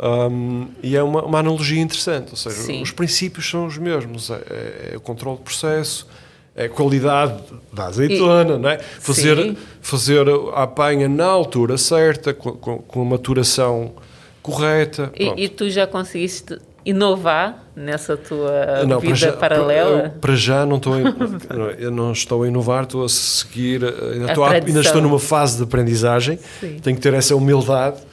um, 0.00 0.68
e 0.80 0.96
é 0.96 1.02
uma, 1.02 1.24
uma, 1.24 1.40
analogia 1.40 1.80
interessante, 1.80 2.30
ou 2.30 2.36
seja, 2.36 2.56
Sim. 2.56 2.82
os 2.82 2.92
princípios 2.92 3.50
são 3.50 3.66
os 3.66 3.76
mesmos, 3.76 4.30
é, 4.30 4.92
é, 4.92 4.96
o 4.96 5.00
controle 5.00 5.38
de 5.38 5.42
processo, 5.42 6.06
é 6.54 6.66
a 6.66 6.68
qualidade 6.68 7.34
da 7.72 7.86
azeitona, 7.86 8.54
e, 8.54 8.58
não 8.58 8.68
é? 8.68 8.78
fazer, 8.78 9.56
fazer 9.80 10.24
a 10.54 10.62
apanha 10.62 11.08
na 11.08 11.26
altura 11.26 11.76
certa, 11.76 12.32
com, 12.32 12.52
com, 12.52 12.78
com 12.78 13.02
a 13.02 13.04
maturação 13.04 13.92
correta. 14.40 15.12
E, 15.16 15.44
e, 15.44 15.48
tu 15.48 15.68
já 15.68 15.84
conseguiste 15.84 16.58
inovar 16.86 17.64
nessa 17.74 18.16
tua 18.16 18.84
não, 18.86 19.00
vida 19.00 19.12
para 19.12 19.14
já, 19.14 19.32
paralela? 19.32 20.00
Para, 20.00 20.10
para, 20.10 20.36
já 20.36 20.64
não 20.64 20.76
estou, 20.76 20.94
a, 20.94 20.98
eu 21.76 21.90
não 21.90 22.12
estou 22.12 22.44
a 22.44 22.48
inovar, 22.48 22.84
estou 22.84 23.04
a 23.04 23.08
seguir, 23.08 23.84
ainda, 23.84 24.26
estou, 24.26 24.44
a, 24.44 24.52
ainda 24.52 24.80
estou 24.80 25.02
numa 25.02 25.18
fase 25.18 25.56
de 25.56 25.64
aprendizagem, 25.64 26.38
Sim. 26.60 26.78
tenho 26.80 26.94
que 26.96 27.02
ter 27.02 27.14
essa 27.14 27.34
humildade 27.34 28.07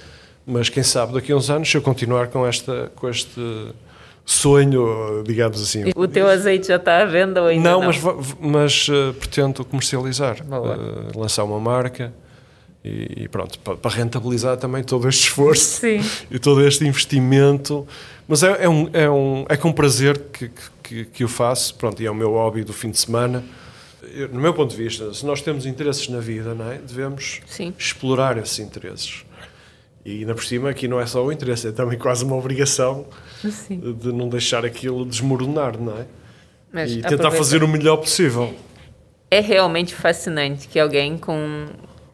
mas 0.45 0.69
quem 0.69 0.83
sabe 0.83 1.13
daqui 1.13 1.31
a 1.31 1.35
uns 1.35 1.49
anos, 1.49 1.69
se 1.69 1.75
eu 1.77 1.81
continuar 1.81 2.27
com, 2.27 2.45
esta, 2.45 2.91
com 2.95 3.09
este 3.09 3.41
sonho, 4.25 5.23
digamos 5.25 5.61
assim. 5.61 5.91
O 5.95 6.07
teu 6.07 6.27
azeite 6.27 6.67
já 6.67 6.77
está 6.77 7.01
à 7.01 7.05
venda 7.05 7.41
ou 7.41 7.47
ainda 7.47 7.69
não? 7.69 7.79
Não, 7.81 7.87
mas, 7.87 7.97
mas 8.39 8.87
uh, 8.89 9.13
pretendo 9.13 9.63
comercializar, 9.65 10.37
uh, 10.41 11.17
lançar 11.17 11.43
uma 11.43 11.59
marca 11.59 12.13
e, 12.83 13.23
e 13.23 13.27
pronto, 13.27 13.57
para, 13.59 13.75
para, 13.75 13.95
rentabilizar 13.95 14.57
também 14.57 14.83
todo 14.83 15.09
este 15.09 15.23
esforço 15.23 15.81
Sim. 15.81 16.01
e 16.29 16.37
todo 16.37 16.65
este 16.65 16.85
investimento. 16.85 17.87
Mas 18.27 18.43
é, 18.43 18.63
é, 18.63 18.69
um, 18.69 18.89
é, 18.93 19.09
um, 19.09 19.45
é 19.49 19.57
com 19.57 19.71
prazer 19.71 20.19
que, 20.31 20.51
que, 20.83 21.05
que 21.05 21.23
o 21.23 21.27
faço, 21.27 21.73
pronto, 21.75 22.01
e 22.01 22.05
é 22.05 22.11
o 22.11 22.15
meu 22.15 22.31
hobby 22.31 22.63
do 22.63 22.73
fim 22.73 22.91
de 22.91 22.99
semana. 22.99 23.43
Eu, 24.13 24.29
no 24.29 24.39
meu 24.39 24.53
ponto 24.53 24.69
de 24.69 24.77
vista, 24.77 25.11
se 25.13 25.25
nós 25.25 25.41
temos 25.41 25.65
interesses 25.65 26.07
na 26.09 26.19
vida, 26.19 26.53
não 26.53 26.71
é? 26.71 26.77
devemos 26.77 27.41
Sim. 27.47 27.73
explorar 27.77 28.37
esses 28.37 28.59
interesses. 28.59 29.25
E 30.05 30.19
ainda 30.19 30.35
por 30.35 30.43
cima, 30.43 30.69
aqui 30.69 30.87
não 30.87 30.99
é 31.01 31.05
só 31.07 31.25
o 31.25 31.31
interesse, 31.31 31.67
é 31.67 31.71
também 31.71 31.97
quase 31.97 32.23
uma 32.23 32.35
obrigação 32.35 33.07
Sim. 33.41 33.79
de 33.99 34.13
não 34.13 34.29
deixar 34.29 34.63
aquilo 34.63 35.03
desmoronar, 35.03 35.81
não 35.81 35.97
é? 35.97 36.05
Mas 36.71 36.91
e 36.91 37.01
tentar 37.01 37.31
fazer 37.31 37.63
o 37.63 37.67
melhor 37.67 37.97
possível. 37.97 38.53
É 39.31 39.39
realmente 39.39 39.95
fascinante 39.95 40.67
que 40.67 40.79
alguém 40.79 41.17
com 41.17 41.65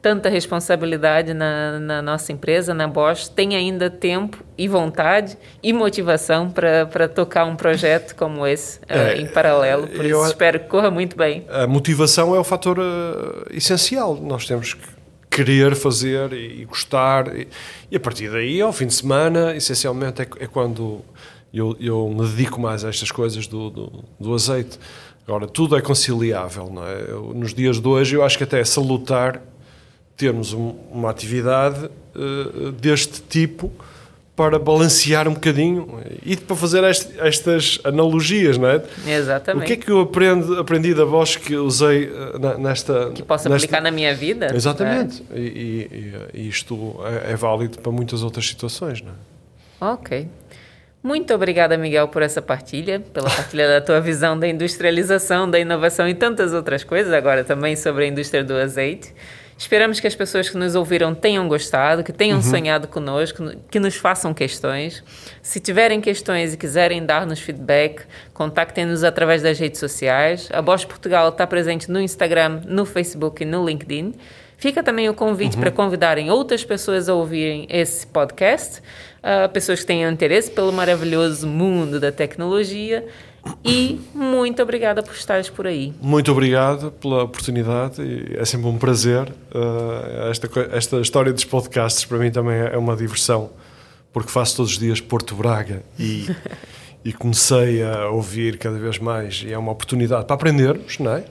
tanta 0.01 0.30
responsabilidade 0.30 1.34
na, 1.34 1.80
na, 1.80 2.01
nossa 2.01 2.32
empresa, 2.32 2.73
na 2.73 2.88
Bosch, 2.88 3.27
tem 3.30 3.56
ainda 3.56 3.89
tempo 3.89 4.43
e 4.58 4.67
vontade 4.67 5.38
e 5.62 5.71
motivação 5.71 6.49
para 6.49 7.08
tocar 7.08 7.45
um 7.45 7.56
projeto 7.56 8.15
como 8.15 8.47
esse 8.47 8.80
uh, 8.80 9.15
em 9.19 9.27
paralelo. 9.27 9.88
Por 9.88 10.04
isso, 10.04 10.25
espero 10.25 10.60
que 10.60 10.67
corra 10.67 10.89
muito 10.89 11.15
bem. 11.15 11.45
A 11.49 11.67
motivação 11.67 12.36
é 12.36 12.39
o 12.39 12.43
fator 12.43 12.80
uh, 12.80 13.45
essencial. 13.51 14.15
Nós 14.15 14.47
temos 14.47 14.73
que 14.73 14.88
querer 15.32 15.76
fazer 15.76 16.34
e, 16.34 16.65
gostar. 16.65 17.34
E, 17.36 17.48
e, 17.89 17.96
a 17.96 18.00
partir 18.00 18.30
daí, 18.30 18.62
ao 18.62 18.74
fim 18.74 18.86
de 18.86 18.94
semana, 18.94 19.56
essencialmente 19.56 20.22
é, 20.22 20.28
é 20.39 20.48
quando 20.48 21.02
eu, 21.54 21.76
eu, 21.80 22.10
me 22.10 22.28
dedico 22.28 22.60
mais 22.60 22.84
a 22.84 22.89
estas 22.89 23.10
coisas 23.12 23.48
do, 23.48 23.70
do, 23.70 24.04
do 24.20 24.34
azeite. 24.34 24.78
Agora, 25.26 25.48
tudo 25.48 25.78
é 25.78 25.82
conciliável, 25.82 26.70
não 26.70 26.86
é? 26.86 27.06
Eu, 27.08 27.34
nos 27.34 27.54
dias 27.54 27.80
de 27.80 27.88
hoje, 27.88 28.15
eu 28.15 28.24
acho 28.24 28.38
que 28.38 28.44
até 28.44 28.60
é 28.60 28.65
salutar 28.65 29.41
termos 30.17 30.54
um, 30.54 30.76
uma 30.91 31.10
atividade 31.10 31.86
uh, 31.86 32.72
deste 32.74 33.22
tipo 33.22 33.72
para 34.36 34.58
balancear 34.58 35.28
um 35.28 35.34
bocadinho 35.34 36.00
e 36.26 36.38
para 36.38 36.56
fazer 36.56 36.84
este, 36.86 37.20
estas 37.20 37.80
analogias, 37.84 38.58
não 38.58 38.70
é? 38.70 38.82
Exatamente. 39.06 39.63
O 39.63 39.67
que 39.67 39.74
é 39.74 39.76
que 39.76 39.91
eu 39.91 40.00
aprendo, 40.00 40.60
aprendi 40.60 40.94
da 40.94 41.06
voz 41.06 41.36
que 41.36 41.56
usei 41.56 42.06
uh, 42.06 42.58
nesta... 42.58 43.12
Que 43.12 43.24
posso 43.24 43.50
nesta... 43.50 43.65
aplicar 43.65 43.82
na 43.82 43.91
minha 43.91 44.15
vida? 44.15 44.48
Exatamente. 44.56 45.24
É? 45.32 45.38
E, 45.38 45.41
e, 46.34 46.39
e, 46.41 46.48
isto 46.48 46.96
é, 47.04 47.34
é, 47.34 47.36
válido 47.36 47.80
para 47.80 47.91
muitas 47.91 48.24
outras 48.24 48.48
situações, 48.48 49.02
não 49.02 49.12
é? 49.12 49.94
Ok. 49.94 50.28
Muito 51.04 51.34
obrigada, 51.34 51.78
Miguel, 51.78 52.08
por 52.08 52.22
essa 52.22 52.41
partilha, 52.41 53.00
pela 53.00 53.30
partilha 53.30 53.67
da 53.67 53.82
tua 53.82 54.00
visão 54.00 54.38
da 54.38 54.48
industrialização, 54.48 55.50
da 55.50 55.60
inovação 55.60 56.08
e 56.08 56.13
tantas 56.13 56.54
outras 56.54 56.84
coisas, 56.84 57.12
agora 57.12 57.44
também 57.44 57.76
sobre 57.76 58.06
a 58.06 58.08
indústria 58.08 58.44
do 58.44 58.56
azeite. 58.56 59.13
Esperamos 59.62 60.00
que 60.00 60.08
as 60.08 60.15
pessoas 60.15 60.50
que 60.50 60.58
nos 60.58 60.74
ouviram 60.74 61.13
tenham 61.13 61.47
gostado, 61.47 62.04
que 62.04 62.12
tenham 62.12 62.38
uhum. 62.38 62.41
sonhado 62.41 62.88
conosco, 62.88 63.43
que 63.69 63.80
nos 63.80 63.95
façam 63.95 64.34
questões. 64.34 65.04
Se 65.39 65.60
tiverem 65.60 66.02
questões 66.02 66.56
e 66.56 66.58
quiserem 66.58 67.06
dar-nos 67.06 67.39
feedback, 67.39 68.02
contactem-nos 68.34 69.04
através 69.04 69.43
das 69.43 69.60
redes 69.60 69.80
sociais. 69.80 70.50
A 70.52 70.63
Bosch 70.63 70.86
Portugal 70.86 71.30
está 71.30 71.45
presente 71.45 71.91
no 71.91 72.02
Instagram, 72.02 72.62
no 72.65 72.88
Facebook 72.88 73.43
e 73.43 73.45
no 73.45 73.63
LinkedIn. 73.63 74.15
Fica 74.58 74.82
também 74.82 75.08
o 75.08 75.13
convite 75.13 75.54
uhum. 75.54 75.62
para 75.62 75.69
convidarem 75.69 76.32
outras 76.32 76.63
pessoas 76.63 77.08
a 77.08 77.13
ouvirem 77.13 77.67
esse 77.69 78.08
podcast, 78.08 78.82
uh, 79.19 79.47
pessoas 79.50 79.82
que 79.82 79.86
tenham 79.86 80.12
interesse 80.12 80.50
pelo 80.50 80.74
maravilhoso 80.74 81.45
mundo 81.45 82.00
da 82.00 82.12
tecnologia 82.12 83.06
e 83.63 83.99
muito 84.13 84.62
obrigada 84.62 85.01
por 85.01 85.13
estares 85.13 85.49
por 85.49 85.65
aí. 85.65 85.93
Muito 86.01 86.32
obrigado 86.32 86.91
pela 86.91 87.23
oportunidade. 87.23 88.01
É 88.36 88.45
sempre 88.45 88.67
um 88.67 88.77
prazer. 88.77 89.30
Uh, 89.54 90.30
esta, 90.30 90.47
esta 90.71 90.99
história 90.99 91.34
dos 91.34 91.45
podcasts 91.45 92.06
para 92.06 92.17
mim 92.17 92.32
também 92.32 92.56
é 92.56 92.77
uma 92.77 92.95
diversão, 92.95 93.49
porque 94.13 94.30
faço 94.30 94.58
todos 94.58 94.73
os 94.73 94.77
dias 94.77 95.01
Porto 95.01 95.36
Braga 95.36 95.84
e, 95.97 96.27
e 97.04 97.13
comecei 97.13 97.84
a 97.84 98.10
ouvir 98.10 98.58
cada 98.58 98.77
vez 98.77 98.99
mais. 98.99 99.43
E 99.45 99.51
é 99.51 99.58
uma 99.58 99.71
oportunidade 99.71 100.25
para 100.25 100.36
aprendermos, 100.36 100.99
não 100.99 101.13
é? 101.13 101.23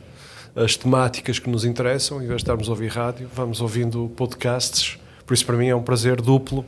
As 0.56 0.76
temáticas 0.76 1.38
que 1.38 1.48
nos 1.48 1.64
interessam, 1.64 2.18
em 2.18 2.26
vez 2.26 2.38
de 2.38 2.42
estarmos 2.42 2.68
a 2.68 2.72
ouvir 2.72 2.88
rádio, 2.88 3.28
vamos 3.32 3.60
ouvindo 3.60 4.10
podcasts. 4.16 4.98
Por 5.24 5.34
isso, 5.34 5.46
para 5.46 5.56
mim, 5.56 5.68
é 5.68 5.76
um 5.76 5.82
prazer 5.82 6.20
duplo. 6.20 6.64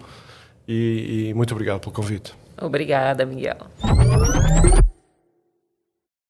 E, 0.68 1.30
e 1.30 1.34
muito 1.34 1.52
obrigado 1.52 1.80
pelo 1.80 1.92
convite. 1.92 2.32
Obrigada, 2.60 3.26
Miguel. 3.26 3.56